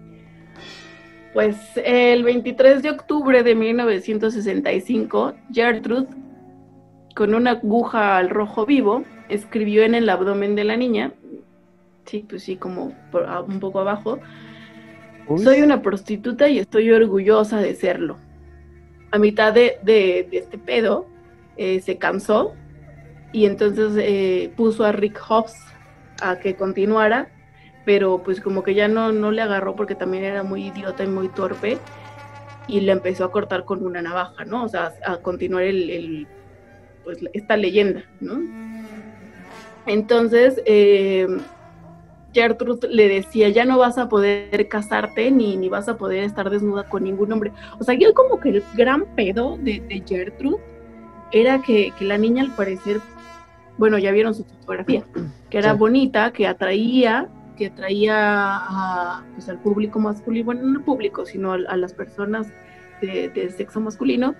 [1.34, 6.06] Pues el 23 de octubre de 1965, Gertrude,
[7.16, 11.12] con una aguja al rojo vivo, escribió en el abdomen de la niña,
[12.04, 14.20] sí, pues sí, como por- un poco abajo,
[15.26, 18.16] Uy, soy una prostituta y estoy orgullosa de serlo.
[19.10, 21.06] A mitad de, de- de este pedo,
[21.56, 22.54] eh, se cansó
[23.32, 25.54] y entonces eh, puso a Rick Hobbs
[26.20, 27.28] a que continuara,
[27.84, 31.08] pero pues como que ya no, no le agarró porque también era muy idiota y
[31.08, 31.78] muy torpe
[32.66, 34.64] y le empezó a cortar con una navaja, ¿no?
[34.64, 36.26] O sea, a continuar el, el,
[37.04, 38.40] pues, esta leyenda, ¿no?
[39.86, 41.26] Entonces, eh,
[42.32, 46.48] Gertrude le decía, ya no vas a poder casarte ni, ni vas a poder estar
[46.50, 47.52] desnuda con ningún hombre.
[47.78, 50.56] O sea, yo como que el gran pedo de, de Gertrude
[51.32, 53.00] era que, que la niña al parecer,
[53.76, 55.04] bueno, ya vieron su fotografía,
[55.50, 55.78] que era Sí.
[55.78, 61.52] bonita, que atraía, que atraía a, pues, al público masculino, bueno, no al público, sino
[61.52, 62.48] a, a las personas
[63.00, 64.34] de, de sexo masculino,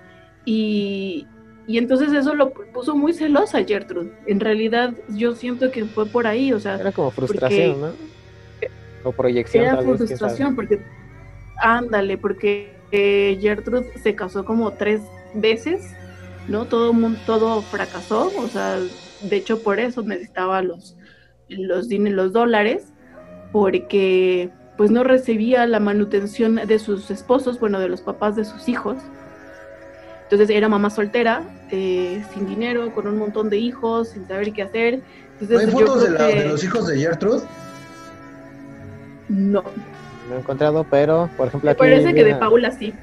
[0.45, 1.25] Y,
[1.67, 4.11] y entonces eso lo puso muy celosa Gertrude.
[4.27, 7.87] En realidad yo siento que fue por ahí, o sea, Era como frustración, ¿no?
[9.03, 10.79] O proyección, era tal vez, frustración porque,
[11.57, 15.01] ándale, porque eh, Gertrude se casó como tres
[15.33, 15.93] veces,
[16.47, 16.65] ¿no?
[16.65, 18.79] Todo mundo, todo fracasó, o sea,
[19.21, 20.95] de hecho por eso necesitaba los,
[21.49, 22.93] los, los dólares,
[23.51, 28.67] porque pues no recibía la manutención de sus esposos, bueno, de los papás de sus
[28.67, 28.97] hijos.
[30.23, 34.63] Entonces era mamá soltera, eh, sin dinero, con un montón de hijos, sin saber qué
[34.63, 35.01] hacer.
[35.39, 37.41] Entonces, ¿No hay fotos de, creo la- que- de los hijos de Gertrude?
[39.29, 39.63] No.
[40.29, 41.79] No he encontrado, pero, por ejemplo, me aquí.
[41.79, 42.93] parece que de Paula sí.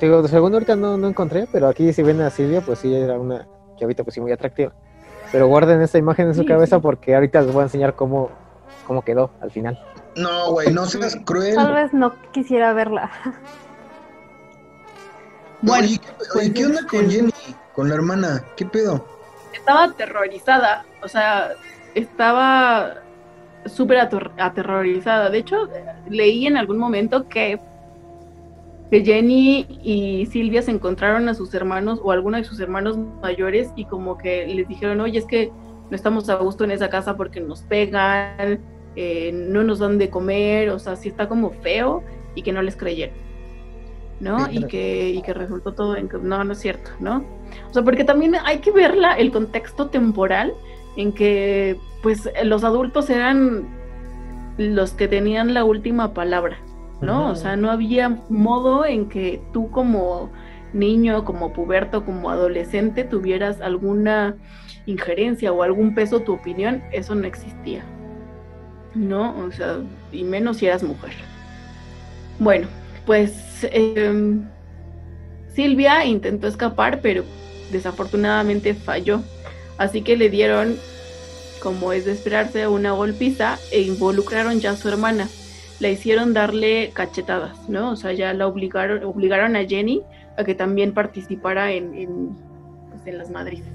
[0.00, 3.18] Digo, segundo ahorita no, no encontré, pero aquí si ven a Silvia, pues sí era
[3.18, 3.46] una
[3.78, 4.72] chavita pues sí muy atractiva.
[5.32, 6.82] Pero guarden esta imagen en su Sí, cabeza sí.
[6.82, 8.30] porque ahorita les voy a enseñar cómo,
[8.86, 9.78] cómo quedó al final.
[10.16, 11.54] No, güey, no seas cruel.
[11.56, 13.10] Tal vez no quisiera verla.
[15.62, 17.32] No, Bueno, ¿qué, pues, oye, ¿qué onda con este- Jenny?
[17.74, 19.04] Con la hermana, ¿qué pedo?
[19.52, 21.50] estaba aterrorizada, o sea,
[21.94, 22.94] estaba
[23.64, 25.28] súper aterrorizada.
[25.30, 25.68] De hecho,
[26.08, 27.58] leí en algún momento que,
[28.90, 32.96] que Jenny y Silvia se encontraron a sus hermanos o a alguno de sus hermanos
[33.22, 35.50] mayores y como que les dijeron, oye, es que
[35.90, 38.60] no estamos a gusto en esa casa porque nos pegan,
[38.96, 42.02] eh, no nos dan de comer, o sea, sí está como feo
[42.34, 43.26] y que no les creyeron.
[44.20, 44.50] ¿no?
[44.50, 47.24] Y que, y que resultó todo en que no, no es cierto, ¿no?
[47.68, 50.54] O sea, porque también hay que verla el contexto temporal
[50.96, 53.68] en que pues los adultos eran
[54.56, 56.58] los que tenían la última palabra,
[57.02, 57.30] ¿no?
[57.30, 60.30] O sea, no había modo en que tú como
[60.72, 64.36] niño, como puberto, como adolescente tuvieras alguna
[64.86, 67.84] injerencia o algún peso tu opinión, eso no existía.
[68.96, 69.38] ¿No?
[69.44, 69.78] O sea,
[70.10, 71.12] y menos si eras mujer.
[72.38, 72.66] Bueno,
[73.04, 73.32] pues
[73.64, 74.40] eh,
[75.54, 77.24] Silvia intentó escapar, pero
[77.70, 79.20] desafortunadamente falló.
[79.78, 80.76] Así que le dieron,
[81.62, 85.28] como es de esperarse, una golpiza e involucraron ya a su hermana.
[85.78, 87.90] La hicieron darle cachetadas, ¿no?
[87.90, 90.02] O sea, ya la obligaron, obligaron a Jenny
[90.38, 92.36] a que también participara en, en,
[93.04, 93.72] pues, las madrizas.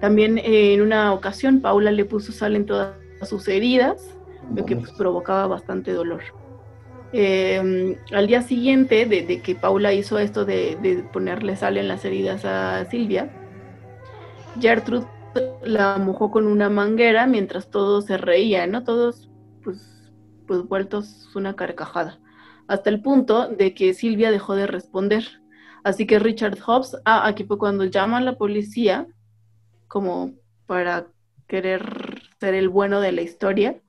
[0.00, 4.16] También eh, en una ocasión Paula le puso sal en todas sus heridas,
[4.54, 6.22] lo que pues, provocaba bastante dolor.
[7.12, 11.86] Eh, al día siguiente de, de, que Paula hizo esto de, de, ponerle sal en
[11.86, 13.30] las heridas a Silvia,
[14.60, 15.06] Gertrude
[15.62, 18.84] la mojó con una manguera mientras todos se reían, ¿no?
[18.84, 19.30] Todos
[19.62, 20.12] pues,
[20.46, 22.18] pues vueltos una carcajada,
[22.68, 25.24] hasta el punto de que Silvia dejó de responder.
[25.82, 29.06] Así que Richard Hobbs, ah, aquí fue cuando llama a la policía,
[29.86, 30.32] como
[30.66, 31.06] para
[31.46, 33.80] querer ser el bueno de la historia,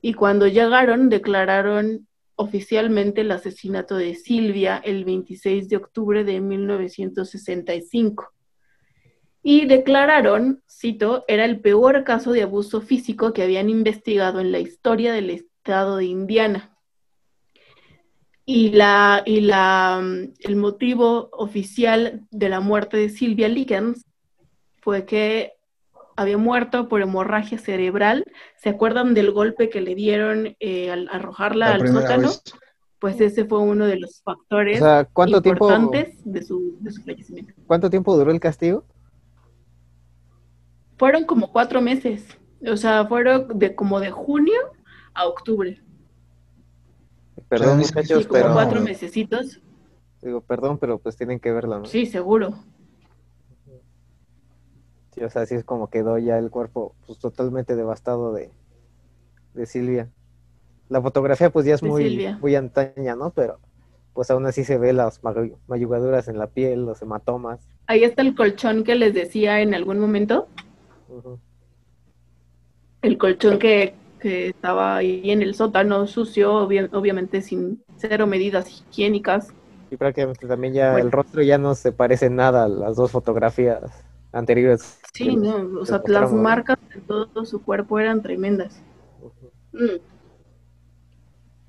[0.00, 8.30] y cuando llegaron declararon oficialmente el asesinato de Silvia el 26 de octubre de 1965.
[9.42, 14.58] Y declararon, cito, era el peor caso de abuso físico que habían investigado en la
[14.58, 16.76] historia del estado de Indiana.
[18.46, 20.02] Y, la, y la,
[20.40, 24.04] el motivo oficial de la muerte de Silvia Likens
[24.82, 25.53] fue que
[26.16, 28.24] había muerto por hemorragia cerebral.
[28.56, 32.28] ¿Se acuerdan del golpe que le dieron eh, al arrojarla La al sótano?
[32.28, 32.42] vez.
[33.00, 36.90] Pues ese fue uno de los factores O sea, ¿cuánto tiempo, importantes de, su, de
[36.90, 37.52] su fallecimiento.
[37.66, 38.84] ¿cuánto tiempo duró el castigo?
[40.96, 42.26] Fueron como cuatro meses.
[42.66, 44.58] O sea, fueron de como de junio
[45.12, 45.82] a octubre.
[47.48, 49.60] Perdón, muchachos, Sí, como pero cuatro mesecitos.
[50.22, 51.84] digo, perdón, pero pues tienen que verlo, ¿no?
[51.84, 52.54] Sí, seguro.
[55.14, 58.50] Sí, o sea, así es como quedó ya el cuerpo pues, totalmente devastado de,
[59.54, 60.10] de Silvia.
[60.88, 62.38] La fotografía pues ya es De muy, Silvia.
[62.40, 63.30] muy antaña, ¿no?
[63.30, 63.60] Pero
[64.12, 65.20] pues aún así se ve las
[65.66, 67.60] mayugaduras en la piel, los hematomas.
[67.86, 70.48] Ahí está el colchón que les decía en algún momento.
[73.02, 78.82] El colchón que, que estaba ahí en el sótano sucio, obvia- obviamente sin cero medidas
[78.90, 79.48] higiénicas.
[79.90, 81.06] Y prácticamente también ya Bueno.
[81.06, 84.03] el rostro ya no se parece nada a las dos fotografías
[84.34, 85.00] anteriores.
[85.12, 88.82] Sí, no, o sea, las marcas de todo su cuerpo eran tremendas.
[89.72, 90.00] Mm.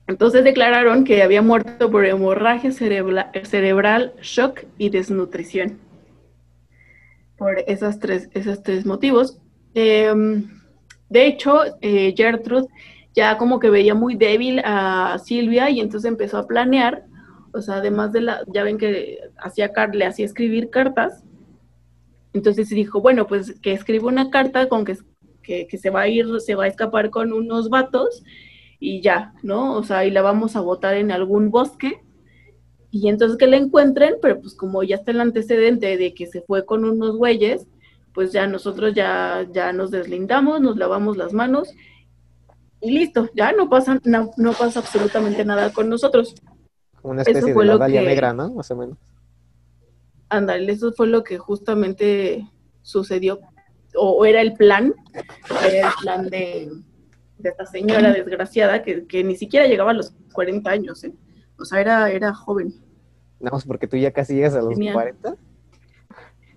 [0.07, 5.80] Entonces declararon que había muerto por hemorragia cerebra- cerebral, shock y desnutrición.
[7.38, 9.39] Por esas tres, esos tres motivos.
[9.74, 10.13] Eh,
[11.09, 12.68] de hecho, eh, Gertrude
[13.16, 17.05] ya como que veía muy débil a Silvia y entonces empezó a planear,
[17.53, 21.24] o sea, además de la, ya ven que hacía le hacía escribir cartas,
[22.36, 24.98] entonces dijo, bueno, pues que escriba una carta con que,
[25.42, 28.24] que, que se va a ir, se va a escapar con unos vatos
[28.80, 29.74] y ya, ¿no?
[29.76, 32.02] O sea, y la vamos a botar en algún bosque
[32.92, 36.42] y entonces que la encuentren, pero pues como ya está el antecedente de que se
[36.42, 37.68] fue con unos güeyes,
[38.14, 41.74] pues ya nosotros ya, ya nos deslindamos, nos lavamos las manos
[42.82, 46.36] y listo, ya no pasa, no, no pasa absolutamente nada con nosotros.
[47.02, 48.50] Una Eso especie de fue la lo que- negra, ¿no?
[48.52, 48.98] Más o menos.
[50.30, 52.46] Ándale, eso fue lo que justamente
[52.82, 53.40] sucedió,
[53.96, 54.94] o, o era el plan,
[55.66, 56.72] era el plan de,
[57.38, 61.14] de esta señora desgraciada que, que ni siquiera llegaba a los 40 años, ¿eh?
[61.58, 62.74] O sea, era, era joven.
[63.40, 65.36] Nada más porque tú ya casi llegas a los Tenía- 40.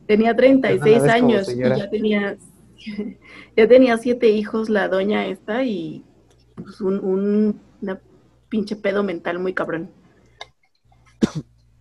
[0.07, 2.37] Tenía Perdona, 36 ves como años y ya tenía,
[3.57, 6.05] ya tenía siete hijos la doña esta y
[6.57, 8.01] pues, un, un una
[8.49, 9.91] pinche pedo mental muy cabrón.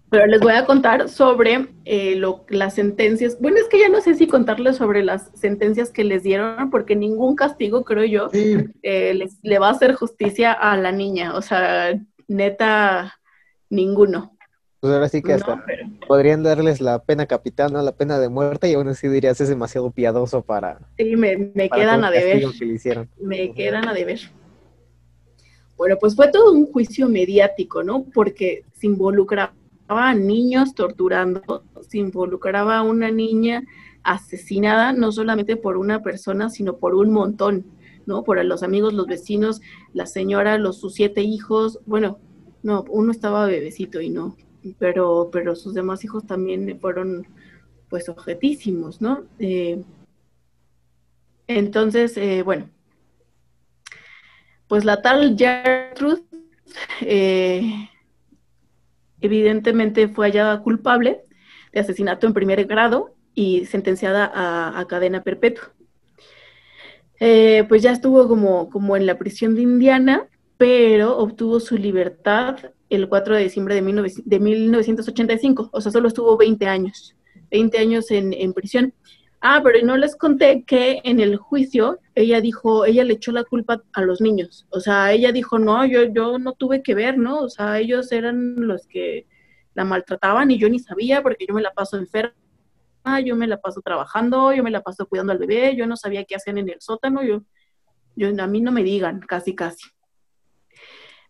[0.09, 3.37] Pero les voy a contar sobre eh, lo, las sentencias.
[3.41, 6.95] Bueno, es que ya no sé si contarles sobre las sentencias que les dieron, porque
[6.95, 11.35] ningún castigo, creo yo, Sí, eh, les- le va a hacer justicia a la niña.
[11.35, 11.99] O sea,
[12.29, 13.19] neta,
[13.69, 14.33] ninguno.
[14.79, 17.81] Pues ahora sí que hasta No, pero- podrían darles la pena capital, ¿no?
[17.81, 21.67] La pena de muerte y aún así dirías es demasiado piadoso para, sí, me, me
[21.67, 22.43] para quedan a deber.
[22.57, 24.19] que me quedan a deber.
[25.75, 28.05] Bueno, pues fue todo un juicio mediático, ¿no?
[28.13, 29.53] Porque se involucraba
[29.87, 33.63] a niños torturando, se involucraba a una niña
[34.03, 37.65] asesinada, no solamente por una persona, sino por un montón,
[38.05, 38.23] ¿no?
[38.23, 39.61] Por los amigos, los vecinos,
[39.93, 42.19] la señora, los sus siete hijos, bueno,
[42.63, 44.35] no, uno estaba bebecito y no,
[44.79, 47.27] pero, pero sus demás hijos también fueron,
[47.89, 49.25] pues, objetísimos, ¿no?
[49.39, 49.81] Eh,
[51.47, 52.69] entonces, eh, bueno,
[54.67, 56.23] pues la tal Gertrude
[57.01, 57.89] eh,
[59.21, 61.21] evidentemente fue hallada culpable
[61.73, 65.71] de asesinato en primer grado y sentenciada a, cadena perpetua.
[67.19, 72.57] Eh, pues ya estuvo como, como en la prisión de Indiana, pero obtuvo su libertad
[72.89, 77.15] el 4 de diciembre de, 19 de 1985, o sea, solo estuvo 20 años,
[77.51, 78.93] 20 años en prisión.
[79.49, 83.45] Ah, pero no les conté que en el juicio ella dijo, ella le echó la
[83.45, 84.67] culpa a los niños.
[84.71, 87.39] O sea, ella dijo, no, yo, yo no tuve que ver, ¿no?
[87.39, 89.25] O sea, ellos eran los que
[89.73, 92.33] la maltrataban y yo ni sabía porque yo me la paso enferma,
[93.23, 96.25] yo me la paso trabajando, yo me la paso cuidando al bebé, yo no sabía
[96.25, 97.43] qué hacían en el sótano, yo,
[98.17, 99.87] yo a mí no me digan, casi, casi.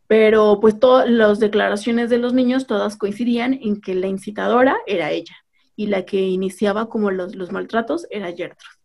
[0.07, 5.11] Pero pues todas las declaraciones de los niños todas coincidían en que la incitadora era
[5.11, 5.36] ella
[5.78, 8.75] y la que iniciaba como los, los maltratos era Gertrude.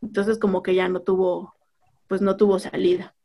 [0.00, 1.54] Entonces como que ya no tuvo,
[2.06, 3.16] pues no tuvo salida.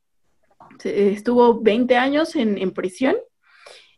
[0.84, 3.17] Estuvo 20 años en, en prisión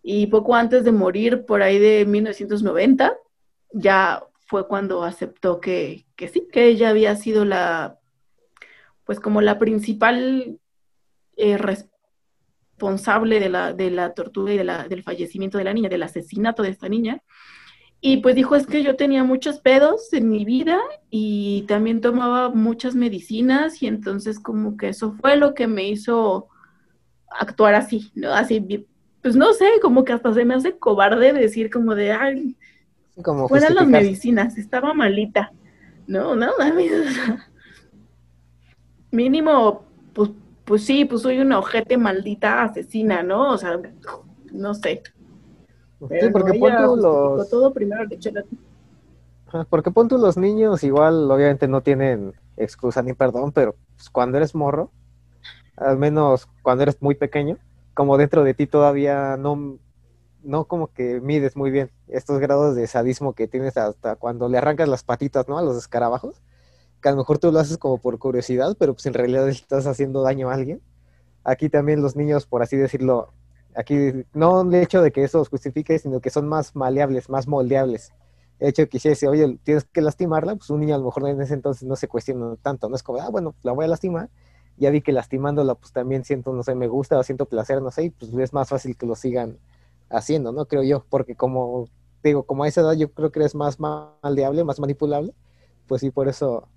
[0.01, 3.17] y poco antes de morir, por ahí de 1990,
[3.71, 7.99] ya fue cuando aceptó que, que sí, que ella había sido la,
[9.05, 10.59] pues como la principal
[11.37, 15.89] eh, responsable de la, de la tortura y de la, del fallecimiento de la niña,
[15.89, 17.21] del asesinato de esta niña.
[18.01, 20.79] Y pues dijo, es que yo tenía muchos pedos en mi vida
[21.09, 26.47] y también tomaba muchas medicinas y entonces como que eso fue lo que me hizo
[27.29, 28.33] actuar así, ¿no?
[28.33, 28.87] Así,
[29.21, 32.55] pues no sé, como que hasta se me hace cobarde decir como de, ay,
[33.21, 35.51] Como fueran las medicinas, estaba malita.
[36.07, 36.91] No, no, mames,
[39.11, 39.83] mínimo,
[40.13, 40.31] pues,
[40.63, 43.51] pues sí, pues soy una ojete maldita asesina, ¿no?
[43.51, 43.77] O sea,
[44.51, 45.03] no sé.
[46.07, 47.49] Pero Sí, porque no, ella los...
[47.49, 48.03] todo primero
[49.69, 54.37] Porque pon tú los niños, igual obviamente no tienen excusa ni perdón, pero pues, cuando
[54.37, 54.91] eres morro,
[55.75, 57.57] al menos cuando eres muy pequeño,
[57.93, 59.77] como dentro de ti todavía no,
[60.43, 64.57] no como que mides muy bien estos grados de sadismo que tienes hasta cuando le
[64.57, 65.57] arrancas las patitas, ¿no?
[65.57, 66.41] A los escarabajos,
[67.01, 69.87] que a lo mejor tú lo haces como por curiosidad, pero pues en realidad estás
[69.87, 70.81] haciendo daño a alguien.
[71.43, 73.33] Aquí también los niños, por así decirlo,
[73.75, 73.95] aquí
[74.33, 78.11] no el hecho de que eso los justifique, sino que son más maleables, más moldeables
[78.59, 81.27] el hecho de que dice, oye, tienes que lastimarla, pues un niño a lo mejor
[81.27, 83.87] en ese entonces no se cuestiona tanto, no es como, ah, bueno, la voy a
[83.87, 84.29] lastimar,
[84.77, 87.91] ya vi que lastimándola, pues también siento, no sé, me gusta o siento placer, no
[87.91, 89.57] sé, y pues es más fácil que lo sigan
[90.09, 90.65] haciendo, ¿no?
[90.65, 91.87] Creo yo, porque como,
[92.23, 95.33] digo, como a esa edad yo creo que eres más maldeable, más manipulable,
[95.87, 96.67] pues sí, por eso,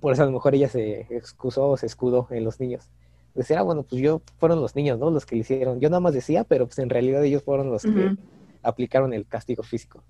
[0.00, 2.90] por eso a lo mejor ella se excusó o se escudó en los niños.
[3.34, 5.10] Decir, ah, bueno, pues yo, fueron los niños, ¿no?
[5.10, 7.82] Los que le hicieron, yo nada más decía, pero pues en realidad ellos fueron los
[7.82, 8.14] que
[8.62, 10.04] aplicaron el castigo físico.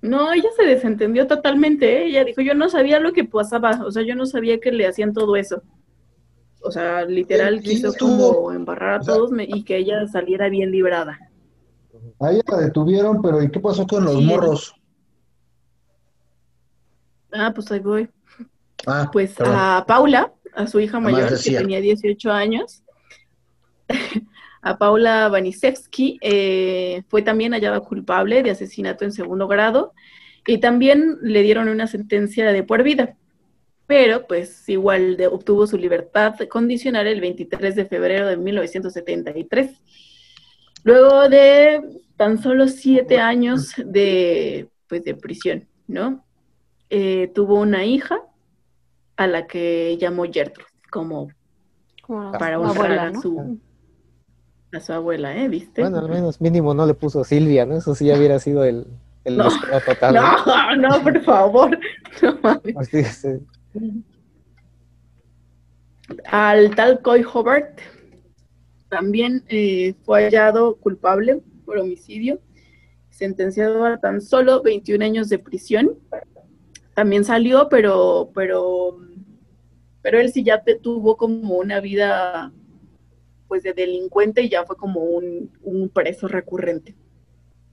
[0.00, 2.06] No, ella se desentendió totalmente, ¿eh?
[2.08, 4.86] ella dijo, yo no sabía lo que pasaba, o sea, yo no sabía que le
[4.86, 5.62] hacían todo eso.
[6.62, 9.78] O sea, literal Sí, quiso estuvo- como embarrar a o sea- todos me- y que
[9.78, 11.18] ella saliera bien librada.
[12.20, 14.24] A ella la detuvieron, pero ¿y qué pasó con los Sí.
[14.26, 14.74] morros?
[17.32, 18.08] Ah, pues ahí voy.
[18.86, 19.54] Ah, Pues perdón.
[19.56, 22.82] a Paula, a su hija mayor, que tenía 18 años,
[24.62, 29.92] a Paula Vanisevsky, eh, fue también hallada culpable de asesinato en segundo grado
[30.46, 33.16] y también le dieron una sentencia de por vida.
[33.86, 39.82] Pero pues igual de- obtuvo su libertad condicional el 23 de febrero de 1973.
[40.84, 41.82] Luego de
[42.16, 46.24] tan solo siete años de, pues, de prisión, ¿no?
[46.88, 48.20] Eh, tuvo una hija
[49.16, 51.28] a la que llamó Gertrude, como
[52.06, 53.20] para honrar abuela, a, ¿no?
[53.22, 53.58] su,
[54.72, 55.48] a su abuela, ¿eh?
[55.48, 55.80] ¿Viste?
[55.80, 57.76] Bueno, al menos mínimo no le puso Silvia, ¿no?
[57.76, 58.86] Eso sí ya hubiera sido el,
[59.24, 59.48] el No.
[59.86, 60.14] total.
[60.14, 60.76] ¿no?
[60.76, 61.78] no, no, por favor.
[62.22, 62.76] No mames.
[62.76, 63.40] Así es, eh.
[66.26, 67.80] Al tal Coy Hobart
[68.88, 72.38] también eh, fue hallado culpable por homicidio,
[73.10, 75.98] sentenciado a tan solo 21 años de prisión.
[76.94, 78.98] También salió, pero, pero,
[80.02, 82.52] pero él sí ya te- tuvo como una vida
[83.48, 86.96] pues de delincuente y ya fue como un, un preso recurrente.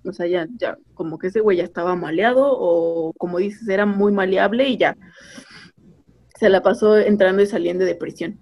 [0.05, 3.85] O sea, ya, ya, como que ese güey ya estaba maleado o como dices, era
[3.85, 4.97] muy maleable y ya
[6.37, 8.39] se la pasó entrando y saliendo de prisión.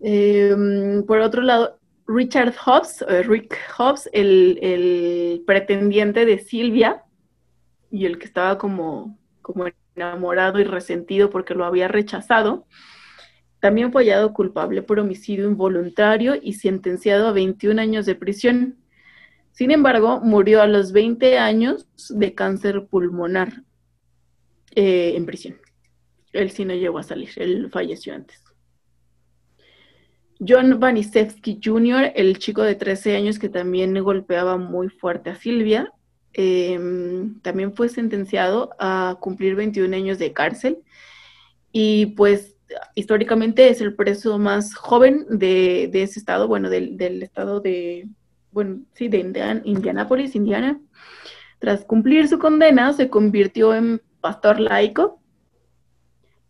[0.00, 0.54] Eh,
[1.06, 7.04] por otro lado, Richard Hobbs, eh, Rick Hobbs, el, el pretendiente de Silvia
[7.90, 12.66] y el que estaba como, como enamorado y resentido porque lo había rechazado,
[13.60, 18.76] también fue hallado culpable por homicidio involuntario y sentenciado a 21 años de prisión.
[19.52, 23.62] Sin embargo, murió a los 20 años de cáncer pulmonar
[24.74, 25.56] eh, en prisión.
[26.32, 28.42] Él sí no llegó a salir, él falleció antes.
[30.46, 35.90] John Vanisevsky Jr., el chico de 13 años que también golpeaba muy fuerte a Silvia,
[36.34, 36.78] eh,
[37.42, 40.78] también fue sentenciado a cumplir 21 años de cárcel
[41.72, 42.56] y pues
[42.94, 48.08] históricamente es el preso más joven de, de ese estado, bueno, del, del estado de,
[48.52, 50.80] bueno, sí, de Indian- Indianápolis, Indiana.
[51.58, 55.20] Tras cumplir su condena, se convirtió en pastor laico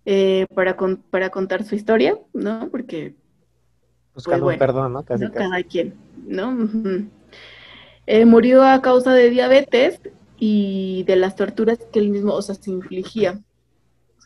[0.04, 2.68] eh, para, con- para contar su historia, ¿no?
[2.70, 3.14] Porque
[4.14, 5.02] Buscando bueno, un perdón, ¿no?
[5.04, 5.32] Casi, ¿no?
[5.32, 5.48] casi.
[5.50, 5.94] Cada quien,
[6.26, 6.50] ¿no?
[6.50, 7.08] Ujú.
[8.06, 10.00] Eh, murió a causa de diabetes
[10.38, 13.40] y de las torturas que él mismo, o sea, se infligía.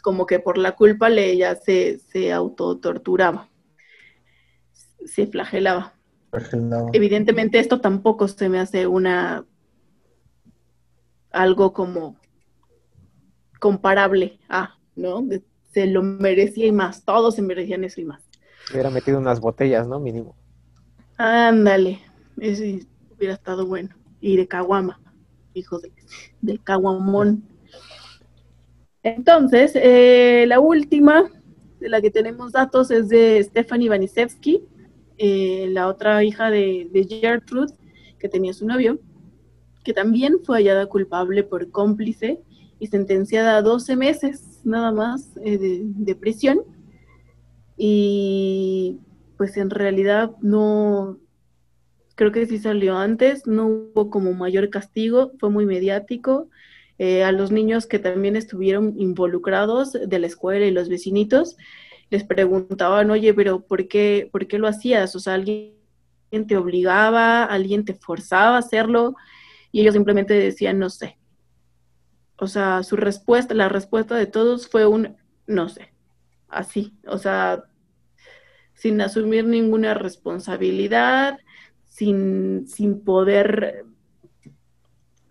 [0.03, 3.49] Como que por la culpa le ya se, se autotorturaba,
[5.05, 5.95] se flagelaba.
[6.93, 9.45] Evidentemente esto tampoco se me hace una
[11.31, 12.17] algo como
[13.59, 15.23] comparable a, ¿no?
[15.23, 18.23] De- Se lo merecía y más, todos se merecían eso y más.
[18.73, 20.01] Hubiera metido unas botellas, ¿no?
[20.01, 20.35] Mínimo.
[21.17, 22.01] Ándale,
[22.41, 22.87] ese
[23.19, 23.95] hubiera estado bueno.
[24.21, 25.01] Y de Caguama,
[25.55, 25.93] hijo de,
[26.41, 27.45] del Caguamón.
[29.03, 31.31] Entonces, eh, la última
[31.81, 34.65] de la que tenemos datos es de Stephanie Vanisevsky,
[35.19, 37.75] eh, la otra hija de, de Gertrude,
[38.19, 38.99] que tenía su novio,
[39.85, 42.43] que también fue hallada culpable por cómplice
[42.79, 46.61] y sentenciada a 12 meses nada más eh, de prisión.
[47.77, 48.99] Y
[49.37, 51.19] pues en realidad no,
[52.19, 56.51] creo que sí salió antes, no hubo como mayor castigo, fue muy mediático.
[56.99, 61.57] Eh, a los niños que también estuvieron involucrados de la escuela y los vecinitos,
[62.11, 65.15] les preguntaban, oye, pero ¿por qué, por qué lo hacías?
[65.15, 65.77] O sea, ¿alguien
[66.49, 69.15] te obligaba, alguien te forzaba a hacerlo?
[69.71, 71.19] Y ellos simplemente decían, no sé.
[72.37, 75.17] O sea, su respuesta, la respuesta de todos fue un,
[75.47, 75.93] no sé,
[76.49, 77.63] así, o sea,
[78.75, 81.39] sin asumir ninguna responsabilidad,
[81.99, 83.85] sin, sin poder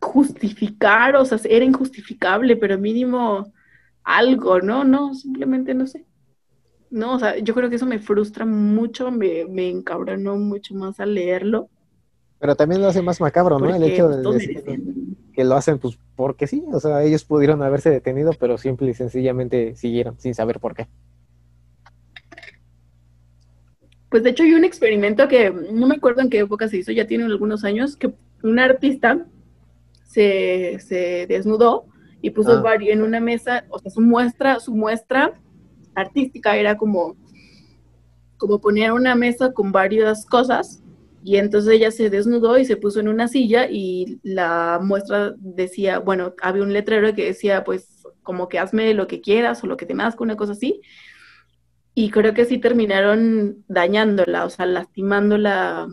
[0.02, 3.54] justificar, o sea, era injustificable, pero mínimo
[4.04, 4.84] algo, ¿no?
[4.84, 6.06] No, simplemente no sé.
[6.90, 11.00] No, o sea, yo creo que eso me frustra mucho, me, me encabronó mucho más
[11.00, 11.70] al leerlo.
[12.40, 13.74] Pero también lo hace más macabro, ¿no?
[13.74, 14.64] El hecho de decir
[15.34, 16.66] que lo hacen, pues, porque sí.
[16.74, 20.88] O sea, ellos pudieron haberse detenido, pero simple y sencillamente siguieron, sin saber por qué.
[24.10, 26.92] Pues de hecho hay un experimento que no me acuerdo en qué época se hizo,
[26.92, 29.26] ya tiene algunos años, que un artista
[30.06, 31.86] se, se desnudó
[32.22, 32.62] y puso Ah.
[32.62, 35.34] varios en una mesa, o sea, su muestra, su muestra
[35.96, 37.18] artística era como,
[38.38, 40.82] como poner una mesa con varias cosas
[41.24, 46.00] y entonces ella se desnudó y se puso en una silla y la muestra decía,
[46.00, 49.76] bueno, había un letrero que decía pues como que hazme lo que quieras o lo
[49.76, 50.82] que te nazca, una cosa así.
[52.00, 55.88] Y creo que sí terminaron dañándola, o sea, lastimándola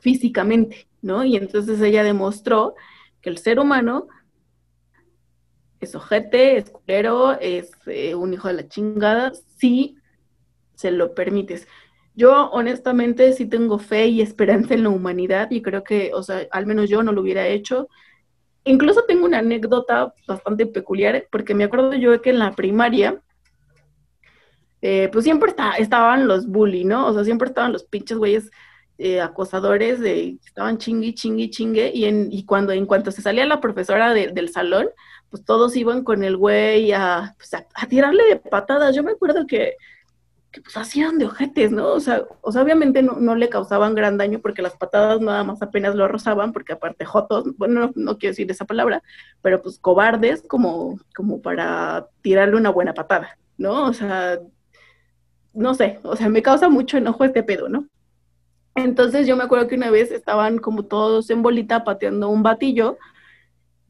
[0.00, 1.22] físicamente, ¿no?
[1.22, 2.74] Y entonces ella demostró
[3.20, 4.08] que el ser humano
[5.78, 9.96] es ojete, es culero, es eh, un hijo de la chingada, si
[10.74, 11.68] se lo permites.
[12.16, 16.48] Yo honestamente sí tengo fe y esperanza en la humanidad y creo que, o sea,
[16.50, 17.88] al menos yo no lo hubiera hecho.
[18.64, 23.22] Incluso tengo una anécdota bastante peculiar porque me acuerdo yo que en la primaria,
[24.82, 27.06] eh, pues siempre está- estaban los bully, ¿no?
[27.08, 28.50] O sea, siempre estaban los pinches güeyes
[28.98, 33.46] eh, acosadores de estaban chingui, chingui, chingue y, en, y cuando en cuanto se salía
[33.46, 34.88] la profesora de- del salón,
[35.30, 38.94] pues todos iban con el güey a, pues, a, tirarle de patadas.
[38.94, 39.76] Yo me acuerdo que,
[40.52, 41.88] que pues hacían de ojetes, ¿no?
[41.94, 45.42] O sea, o sea obviamente no, no le causaban gran daño porque las patadas nada
[45.44, 49.02] más apenas lo rozaban, porque aparte jotos, bueno, no, no quiero decir esa palabra,
[49.40, 53.86] pero pues cobardes como, como para tirarle una buena patada, ¿no?
[53.86, 54.38] O sea,
[55.54, 57.86] no sé, o sea, me causa mucho enojo este pedo, ¿no?
[58.74, 62.96] Entonces yo me acuerdo que una vez estaban como todos en bolita pateando un batillo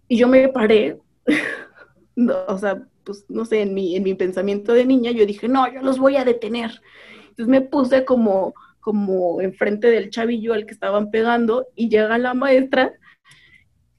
[0.08, 0.98] y yo me paré,
[2.16, 5.48] no, o sea, pues no sé, en mi, en mi pensamiento de niña yo dije,
[5.48, 6.80] no, yo los voy a detener.
[7.22, 12.34] Entonces me puse como, como enfrente del chavillo al que estaban pegando y llega la
[12.34, 12.92] maestra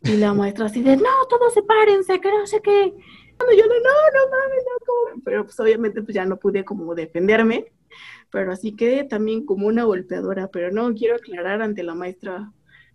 [0.03, 2.93] y la maestra así de, no, todos sepárense, que no sé qué.
[3.51, 5.21] Yo no, no, no mames, no, ¿cómo?".
[5.23, 7.71] Pero pues obviamente pues ya no pude como defenderme,
[8.31, 12.51] pero así quedé también como una golpeadora, pero no, quiero aclarar ante la maestra,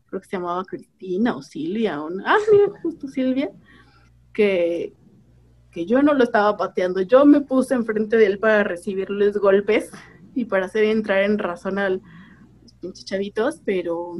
[0.06, 3.50] creo que se llamaba Cristina o Silvia, o ah, mira, justo Silvia,
[4.32, 4.94] que,
[5.70, 9.92] que yo no lo estaba pateando, yo me puse enfrente de él para recibirles golpes
[10.34, 12.00] y para hacer entrar en razón a los
[12.80, 14.16] pinches chavitos, pero,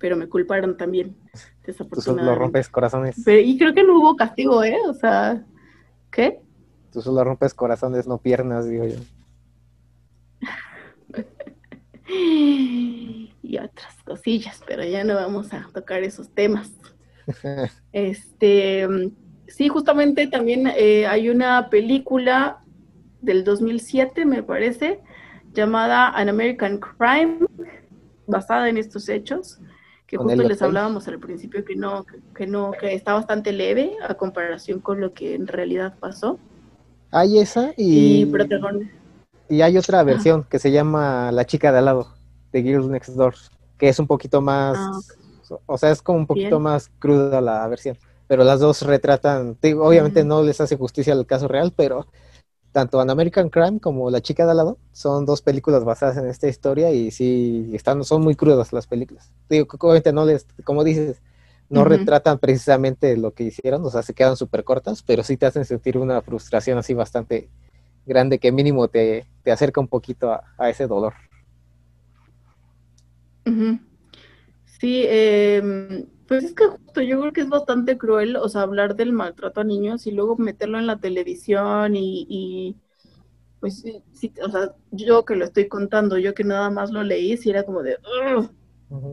[0.00, 2.38] pero me culparon también, Tú solo desafortunadamente.
[2.38, 3.22] rompes corazones.
[3.24, 4.76] Pero- y creo que no hubo castigo, ¿eh?
[4.88, 5.44] O sea,
[6.10, 6.40] ¿qué?
[6.92, 8.96] Tú solo rompes corazones, no piernas, digo yo.
[13.42, 16.72] Y otras cosillas, pero ya no vamos a tocar esos temas.
[17.92, 18.88] Este,
[19.46, 22.62] sí, justamente también eh, hay una película
[23.20, 25.00] del 2007, me parece,
[25.52, 27.38] llamada An American Crime,
[28.26, 29.60] basada en estos hechos,
[30.10, 33.92] que justo les hablábamos al principio que no, que, que no, que está bastante leve
[34.02, 36.36] a comparación con lo que en realidad pasó.
[37.12, 38.32] Hay esa Y y,
[39.48, 42.08] y hay otra versión que se llama La chica de al lado,
[42.52, 43.34] de Girls Next Door,
[43.78, 44.98] que es un poquito más, Ah,
[45.66, 46.62] o sea, es como un poquito Bien.
[46.62, 47.96] más cruda la versión,
[48.26, 50.28] pero las dos retratan, obviamente Mm.
[50.28, 52.06] no les hace justicia al caso real, pero
[52.72, 56.26] tanto An American Crime como La chica de al lado son dos películas basadas en
[56.26, 59.30] esta historia y sí, están, son muy crudas las películas.
[59.48, 61.20] Digo, obviamente no les, como dices,
[61.68, 65.46] no retratan precisamente lo que hicieron, o sea, se quedan súper cortas, pero sí te
[65.46, 67.48] hacen sentir una frustración así bastante
[68.06, 71.14] grande que mínimo te, te acerca un poquito a, a ese dolor.
[74.80, 78.94] Sí, em, pues es que justo yo creo que es bastante cruel, o sea, hablar
[78.94, 82.76] del maltrato a niños y luego meterlo en la televisión y, y,
[83.60, 87.36] pues sí, o sea, yo que lo estoy contando, yo que nada más lo leí,
[87.36, 87.98] sí era como de,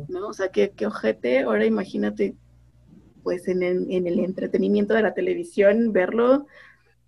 [0.08, 0.28] ¿no?
[0.28, 2.36] O sea, qué, qué ojete, ahora imagínate,
[3.24, 6.48] pues en el, en el entretenimiento de la televisión, verlo,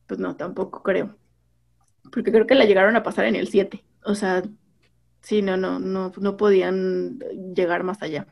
[0.07, 1.17] pues no, tampoco creo,
[2.11, 4.43] porque creo que la llegaron a pasar en el 7, o sea,
[5.21, 7.19] Sí, no, no, no, no podían
[7.55, 8.27] llegar más allá.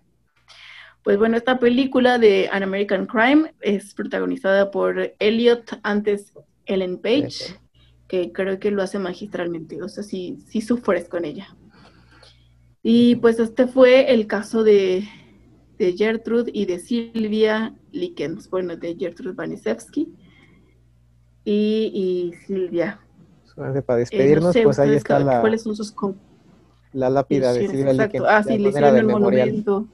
[1.08, 6.34] Pues bueno, esta película de An American Crime es protagonizada por Elliot, antes
[6.66, 7.56] Ellen Page,
[8.10, 11.56] que creo que lo hace magistralmente, o sea, sí, sí sufres con ella.
[12.84, 15.08] Y pues este fue el caso de,
[15.78, 20.10] de Gertrude y de Silvia Likens, bueno, de Gertrude Vanisevsky
[21.46, 23.00] y, y Silvia.
[23.46, 25.96] Solamente para Eh, despedirnos, no sé, pues ahí está la, ¿cuáles son sus
[26.92, 27.66] la lápida de?
[27.66, 28.18] Silvia Exacto.
[28.18, 29.88] Likens, Ah, sí, le hicieron el memorial, monumento.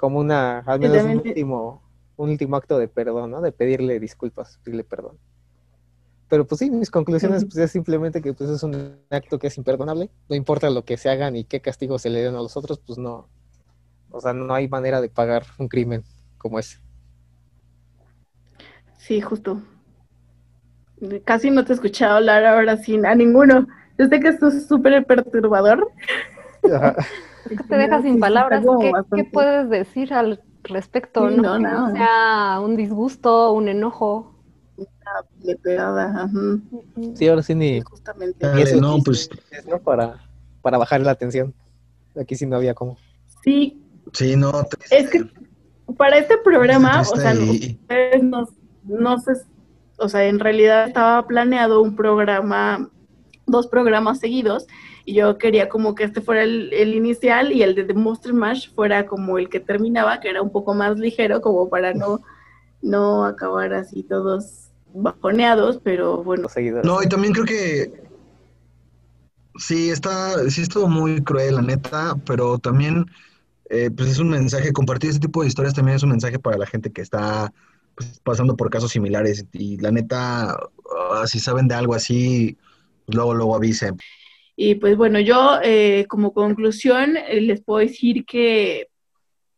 [0.00, 1.82] Como una, al menos un último,
[2.16, 3.42] un último acto de perdón, ¿no?
[3.42, 5.18] De pedirle disculpas, pedirle perdón.
[6.26, 9.58] Pero pues sí, mis conclusiones pues es simplemente que pues es un acto que es
[9.58, 12.56] imperdonable, no importa lo que se hagan y qué castigo se le den a los
[12.56, 13.28] otros, pues no,
[14.10, 16.02] o sea, no hay manera de pagar un crimen
[16.38, 16.78] como ese.
[18.96, 19.60] Sí, justo.
[21.26, 23.66] Casi no te he escuchado hablar ahora sin a ninguno.
[23.98, 25.92] Yo sé que esto es súper perturbador.
[26.64, 26.96] Ajá.
[27.48, 28.64] Es que te deja sin palabras.
[28.80, 31.28] ¿Qué, qué puedes decir al respecto?
[31.28, 31.92] Sí, no, no, no no.
[31.96, 34.34] sea un disgusto, un enojo.
[35.42, 36.28] Le pegada, ajá.
[37.14, 38.46] Sí, ahora sí ni, justamente.
[38.46, 39.78] Dale, eso no, pues suficientes, ¿no?
[39.80, 40.20] Para,
[40.62, 41.52] para bajar la tensión.
[42.20, 42.96] Aquí sí no había cómo.
[43.42, 43.82] Sí,
[44.12, 44.52] sí, no.
[44.64, 44.98] triste.
[44.98, 45.24] es que
[45.96, 48.46] para este programa, o sea, y- ustedes no,
[48.84, 49.32] no sé,
[49.98, 52.88] o sea, en realidad estaba planeado un programa,
[53.46, 54.66] dos programas seguidos,
[55.14, 58.72] yo quería como que este fuera el, el inicial y el de The Monster Mash
[58.74, 62.20] fuera como el que terminaba, que era un poco más ligero, como para no,
[62.82, 66.48] no acabar así todos bajoneados, pero bueno.
[66.82, 68.10] No, y también creo que
[69.60, 73.04] Sí, está, sí estuvo muy cruel, la neta, pero también
[73.68, 76.56] eh, pues es un mensaje, compartir este tipo de historias también es un mensaje para
[76.56, 77.52] la gente que está
[77.94, 80.52] pues, pasando por casos similares y la neta,
[81.12, 82.56] ah, si saben de algo así,
[83.04, 83.98] pues luego, luego avisen.
[84.62, 88.88] Y pues bueno, yo eh, como conclusión eh, les puedo decir que,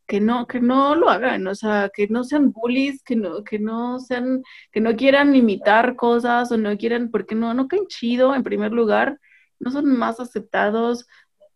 [0.07, 3.59] que no, que no lo hagan, o sea, que no sean bullies, que no, que
[3.59, 8.33] no sean, que no quieran imitar cosas o no quieran, porque no, no caen chido
[8.33, 9.19] en primer lugar,
[9.59, 11.09] no son más aceptados,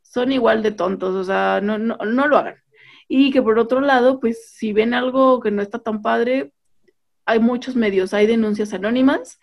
[0.02, 2.56] son igual de tontos, o sea, no, no, no lo hagan.
[3.06, 6.52] Y que por otro lado, pues si ven algo que no está tan padre,
[7.24, 9.38] hay muchos medios, hay denuncias anónimas,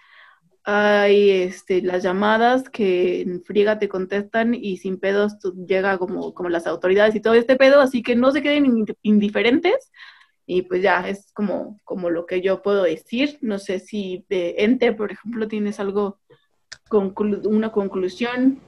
[0.66, 5.38] hay este, las llamadas que en friega te contestan y sin pedos
[5.68, 8.96] llega como, como las autoridades y todo este pedo, así que no se queden ind-
[9.02, 9.92] indiferentes
[10.46, 13.38] y pues ya es como, como lo que yo puedo decir.
[13.42, 16.20] No sé si de Ente, por ejemplo, tienes algo,
[16.90, 18.60] conclu- una conclusión.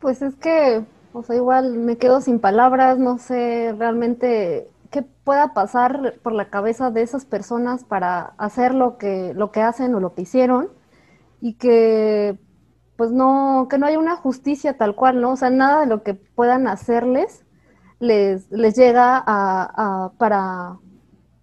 [0.00, 5.54] Pues es que, o sea, igual me quedo sin palabras, no sé realmente qué pueda
[5.54, 10.00] pasar por la cabeza de esas personas para hacer lo que, lo que hacen o
[10.00, 10.68] lo que hicieron
[11.40, 12.38] y que
[12.96, 15.32] pues no, que no haya una justicia tal cual, ¿no?
[15.32, 17.44] O sea, nada de lo que puedan hacerles
[18.00, 20.78] les, les llega a, para,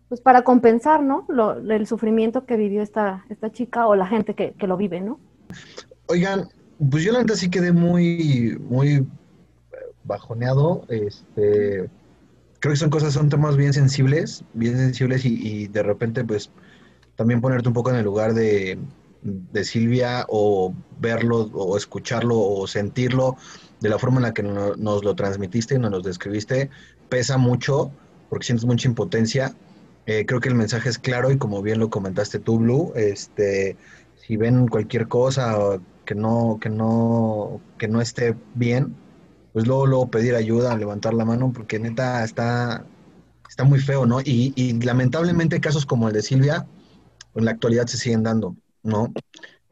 [0.09, 1.25] pues para compensar, ¿no?
[1.29, 4.99] Lo- el sufrimiento que vivió esta, esta chica o la gente que, que lo vive,
[5.01, 5.19] ¿no?
[6.07, 6.49] Oigan,
[6.89, 9.05] pues yo la neta sí quedé muy, muy eh,
[10.03, 10.83] bajoneado.
[10.89, 11.89] Este,
[12.65, 16.49] creo que son cosas, son temas bien sensibles, bien sensibles y, de repente pues
[17.15, 18.79] también ponerte un poco en el lugar de,
[19.63, 23.35] Silvia o verlo o escucharlo o sentirlo
[23.81, 26.71] de la forma en la que no- nos lo transmitiste y nos lo describiste,
[27.07, 27.91] pesa mucho
[28.29, 29.53] porque sientes mucha impotencia.
[30.07, 33.77] Eh, creo que el mensaje es claro y como bien lo comentaste tú, Blue, este,
[34.15, 38.95] si ven cualquier cosa que no, que no, que no esté bien,
[39.55, 42.83] pues luego, luego pedir ayuda, levantar la mano, porque neta está,
[43.47, 44.19] está muy feo, ¿no?
[44.19, 46.67] Y, y lamentablemente casos como el de Silvia,
[47.35, 49.13] en la actualidad se siguen dando, ¿no?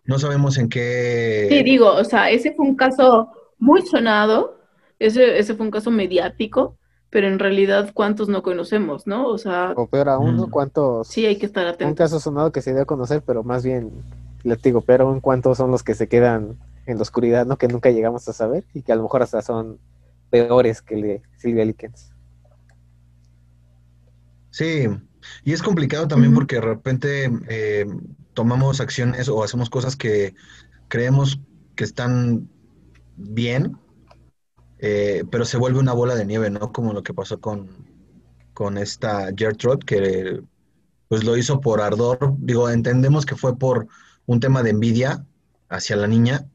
[0.06, 1.48] No sabemos en qué...
[1.50, 3.30] Sí, digo, o sea, ese fue un caso
[3.60, 4.58] muy sonado,
[5.00, 6.78] ese, ese fue un caso mediático,
[7.10, 9.28] pero en realidad, ¿cuántos no conocemos, no?
[9.28, 10.48] O sea, O peor aún, ¿no?
[10.48, 10.50] Mm.
[10.50, 11.10] ¿Cuántos?
[11.10, 11.98] sí hay que estar Un atentos.
[11.98, 13.92] caso sonado que se dio a conocer, pero más bien,
[14.44, 17.58] les digo, pero aún cuántos son los que se quedan en la oscuridad, ¿no?
[17.58, 19.80] Que nunca llegamos a saber y que a lo mejor hasta son
[20.30, 22.12] peores que el de Silvia Likens.
[24.50, 24.88] Sí,
[25.44, 27.86] y es complicado también porque de repente eh,
[28.34, 30.36] tomamos acciones o hacemos cosas que
[30.88, 31.40] creemos
[31.76, 32.50] que están
[33.16, 33.78] bien,
[34.80, 36.72] eh, pero se vuelve una bola de nieve, ¿no?
[36.72, 37.70] Como lo que pasó con,
[38.54, 40.42] con esta Gertrude, que
[41.08, 42.36] pues lo hizo por ardor.
[42.38, 43.88] Digo, entendemos que fue por
[44.26, 45.26] un tema de envidia
[45.70, 46.48] hacia la niña,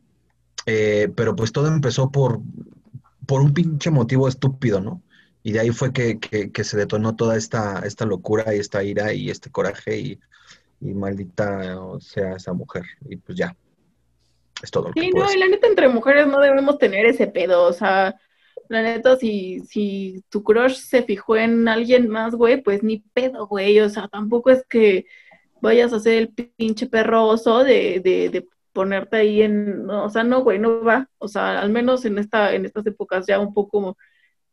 [0.68, 2.40] eh, pero pues todo empezó por,
[3.26, 5.02] por un pinche motivo estúpido, ¿no?
[5.42, 8.82] Y de ahí fue que, que- que se detonó toda esta, esta locura y esta
[8.84, 10.20] ira y este coraje y,
[10.80, 12.84] y maldita sea esa mujer.
[13.08, 13.56] Y pues ya,
[14.62, 17.64] es todo lo Sí, no, y la neta entre mujeres no debemos tener ese pedo,
[17.66, 18.16] o sea,
[18.68, 23.46] la neta si, si tu crush se fijó en alguien más, güey, pues ni pedo,
[23.46, 25.06] güey, o sea, tampoco es que
[25.60, 30.10] vayas a ser el pinche perro oso de, de, de ponerte ahí en, no, o
[30.10, 33.38] sea, no, güey, no va, o sea, al menos en esta, en estas épocas ya
[33.40, 33.96] un poco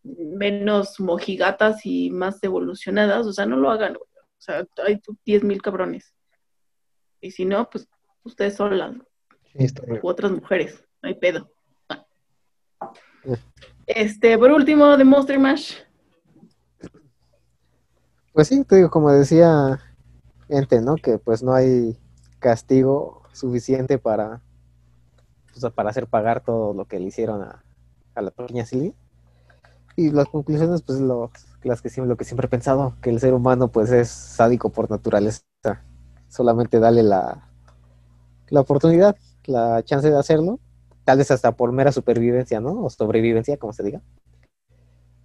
[0.04, 5.44] menos mojigatas y más evolucionadas, o sea, no lo hagan, güey, o sea, hay 10
[5.44, 6.14] mil cabrones,
[7.22, 7.88] y si no, pues
[8.24, 8.96] ustedes solas,
[9.58, 9.68] Sí,
[10.02, 11.50] u otras mujeres, no hay pedo.
[13.86, 15.76] Este, por último, de Monster Mash.
[18.34, 19.80] Pues sí, te digo, como decía
[20.50, 20.96] Ente, ¿no?
[20.96, 21.98] Que pues no hay
[22.40, 24.42] castigo suficiente para,
[25.76, 27.64] para hacer pagar todo lo que le hicieron a,
[28.16, 28.94] a la pequeña Silvia.
[29.96, 31.32] Y las conclusiones, pues lo,
[31.64, 34.70] las que siempre, lo que siempre he pensado, que el ser humano pues es sádico
[34.70, 35.42] por naturaleza.
[36.28, 37.50] Solamente dale la,
[38.50, 39.16] la oportunidad,
[39.46, 40.60] la chance de hacerlo,
[41.04, 42.84] tal vez hasta por mera supervivencia, ¿no?
[42.84, 44.02] O sobrevivencia, como se diga.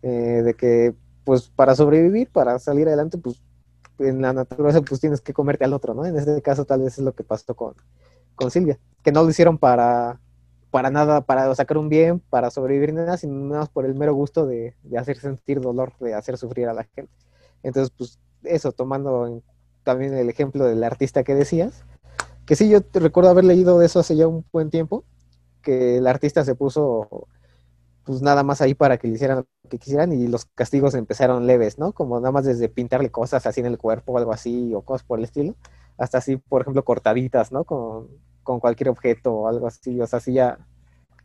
[0.02, 0.94] Eh, de que
[1.24, 3.42] pues para sobrevivir, para salir adelante, pues
[4.00, 6.04] en la naturaleza pues tienes que comerte al otro, ¿no?
[6.04, 7.74] En este caso tal vez es lo que pasó con,
[8.34, 10.20] con Silvia, que no lo hicieron para,
[10.70, 14.46] para nada, para sacar un bien, para sobrevivir nada, sino más por el mero gusto
[14.46, 17.12] de, de hacer sentir dolor, de hacer sufrir a la gente.
[17.62, 19.42] Entonces, pues eso, tomando
[19.82, 21.84] también el ejemplo del artista que decías,
[22.46, 25.04] que sí, yo te recuerdo haber leído de eso hace ya un buen tiempo,
[25.62, 27.28] que el artista se puso
[28.04, 31.46] pues nada más ahí para que le hicieran lo que quisieran y los castigos empezaron
[31.46, 31.92] leves, ¿no?
[31.92, 35.06] Como nada más desde pintarle cosas así en el cuerpo o algo así o cosas
[35.06, 35.54] por el estilo,
[35.98, 37.64] hasta así, por ejemplo, cortaditas, ¿no?
[37.64, 38.08] Con,
[38.42, 40.58] con cualquier objeto o algo así, o sea, así ya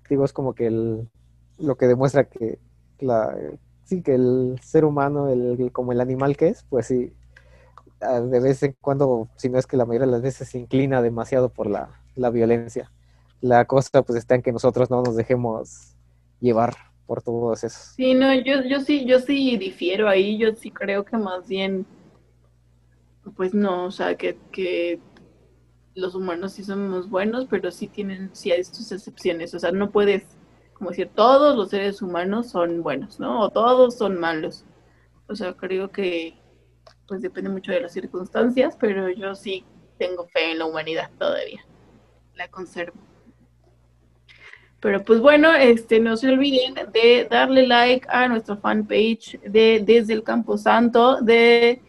[0.09, 1.09] digo, es como que el,
[1.57, 2.59] lo que demuestra que
[2.99, 3.35] la,
[3.83, 7.13] sí, que el ser humano, el, como el animal que es, pues sí,
[8.01, 10.59] ah, de vez en cuando, si no es que la mayoría de las veces se
[10.59, 12.91] inclina demasiado por la, la violencia.
[13.41, 15.94] La cosa pues está en que nosotros no nos dejemos
[16.39, 16.75] llevar
[17.05, 17.93] por todos esos.
[17.95, 21.85] Sí, no, yo, yo sí, yo sí difiero ahí, yo sí creo que más bien,
[23.35, 24.99] pues no, o sea, que, que
[25.93, 29.91] los humanos sí somos buenos, pero sí tienen, sí hay sus excepciones, o sea, no
[29.91, 30.23] puedes,
[30.73, 33.41] como decir, todos los seres humanos son buenos, ¿no?
[33.41, 34.65] O todos son malos.
[35.27, 36.37] O sea, creo que,
[37.07, 39.65] pues depende mucho de las circunstancias, pero yo sí
[39.97, 41.65] tengo fe en la humanidad todavía,
[42.35, 42.99] la conservo.
[44.85, 50.13] Pero pues bueno, este, no se olviden de darle like a nuestra fanpage de Desde
[50.13, 51.81] el Campo Santo, de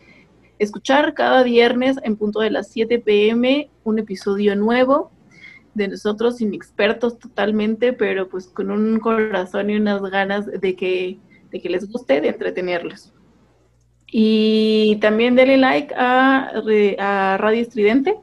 [0.59, 5.11] escuchar cada viernes en punto de las 7 pm un episodio nuevo
[5.75, 11.19] de nosotros inexpertos totalmente, pero pues con un corazón y unas ganas de que,
[11.51, 13.13] de que les guste, de entretenerlos.
[14.07, 16.51] Y también denle like a,
[16.99, 18.17] a Radio Estridente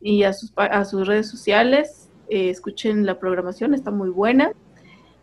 [0.00, 1.99] y a sus, a sus redes sociales.
[2.30, 4.52] Eh, escuchen la programación, está muy buena.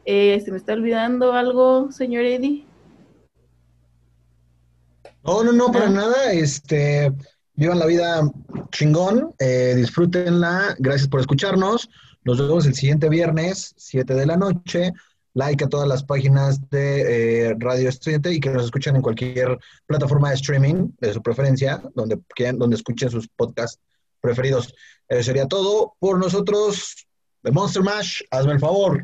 [0.06, 2.66] Eh, ¿Se me está olvidando algo, señor Eddie?
[5.24, 6.32] No, no, no, para nada.
[6.32, 7.12] Este,
[7.56, 8.22] vivan la vida
[8.72, 10.76] chingón, eh, disfrútenla.
[10.80, 11.90] Gracias por escucharnos.
[12.24, 14.92] Nos vemos el siguiente viernes, 7 de la noche.
[15.34, 19.58] Like a todas las páginas de eh, Radio Estudiante y que nos escuchen en cualquier
[19.86, 23.80] plataforma de streaming de su preferencia, donde quieran, donde escuchen sus podcasts
[24.20, 24.74] preferidos.
[25.10, 27.08] Eh, sería todo por nosotros
[27.44, 28.22] de Monster Mash.
[28.32, 29.02] Hazme el favor.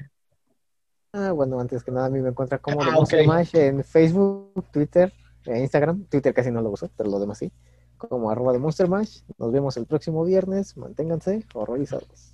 [1.14, 3.28] Ah, bueno, antes que nada, a mí me encuentra como Ah, The Monster.
[3.28, 5.14] Mash en Facebook, Twitter,
[5.46, 6.06] e Instagram.
[6.06, 7.52] Twitter casi no lo uso, pero lo demás sí.
[7.98, 9.22] Como arroba de Monster Mash.
[9.38, 10.76] Nos vemos el próximo viernes.
[10.76, 12.33] Manténganse horrorizados.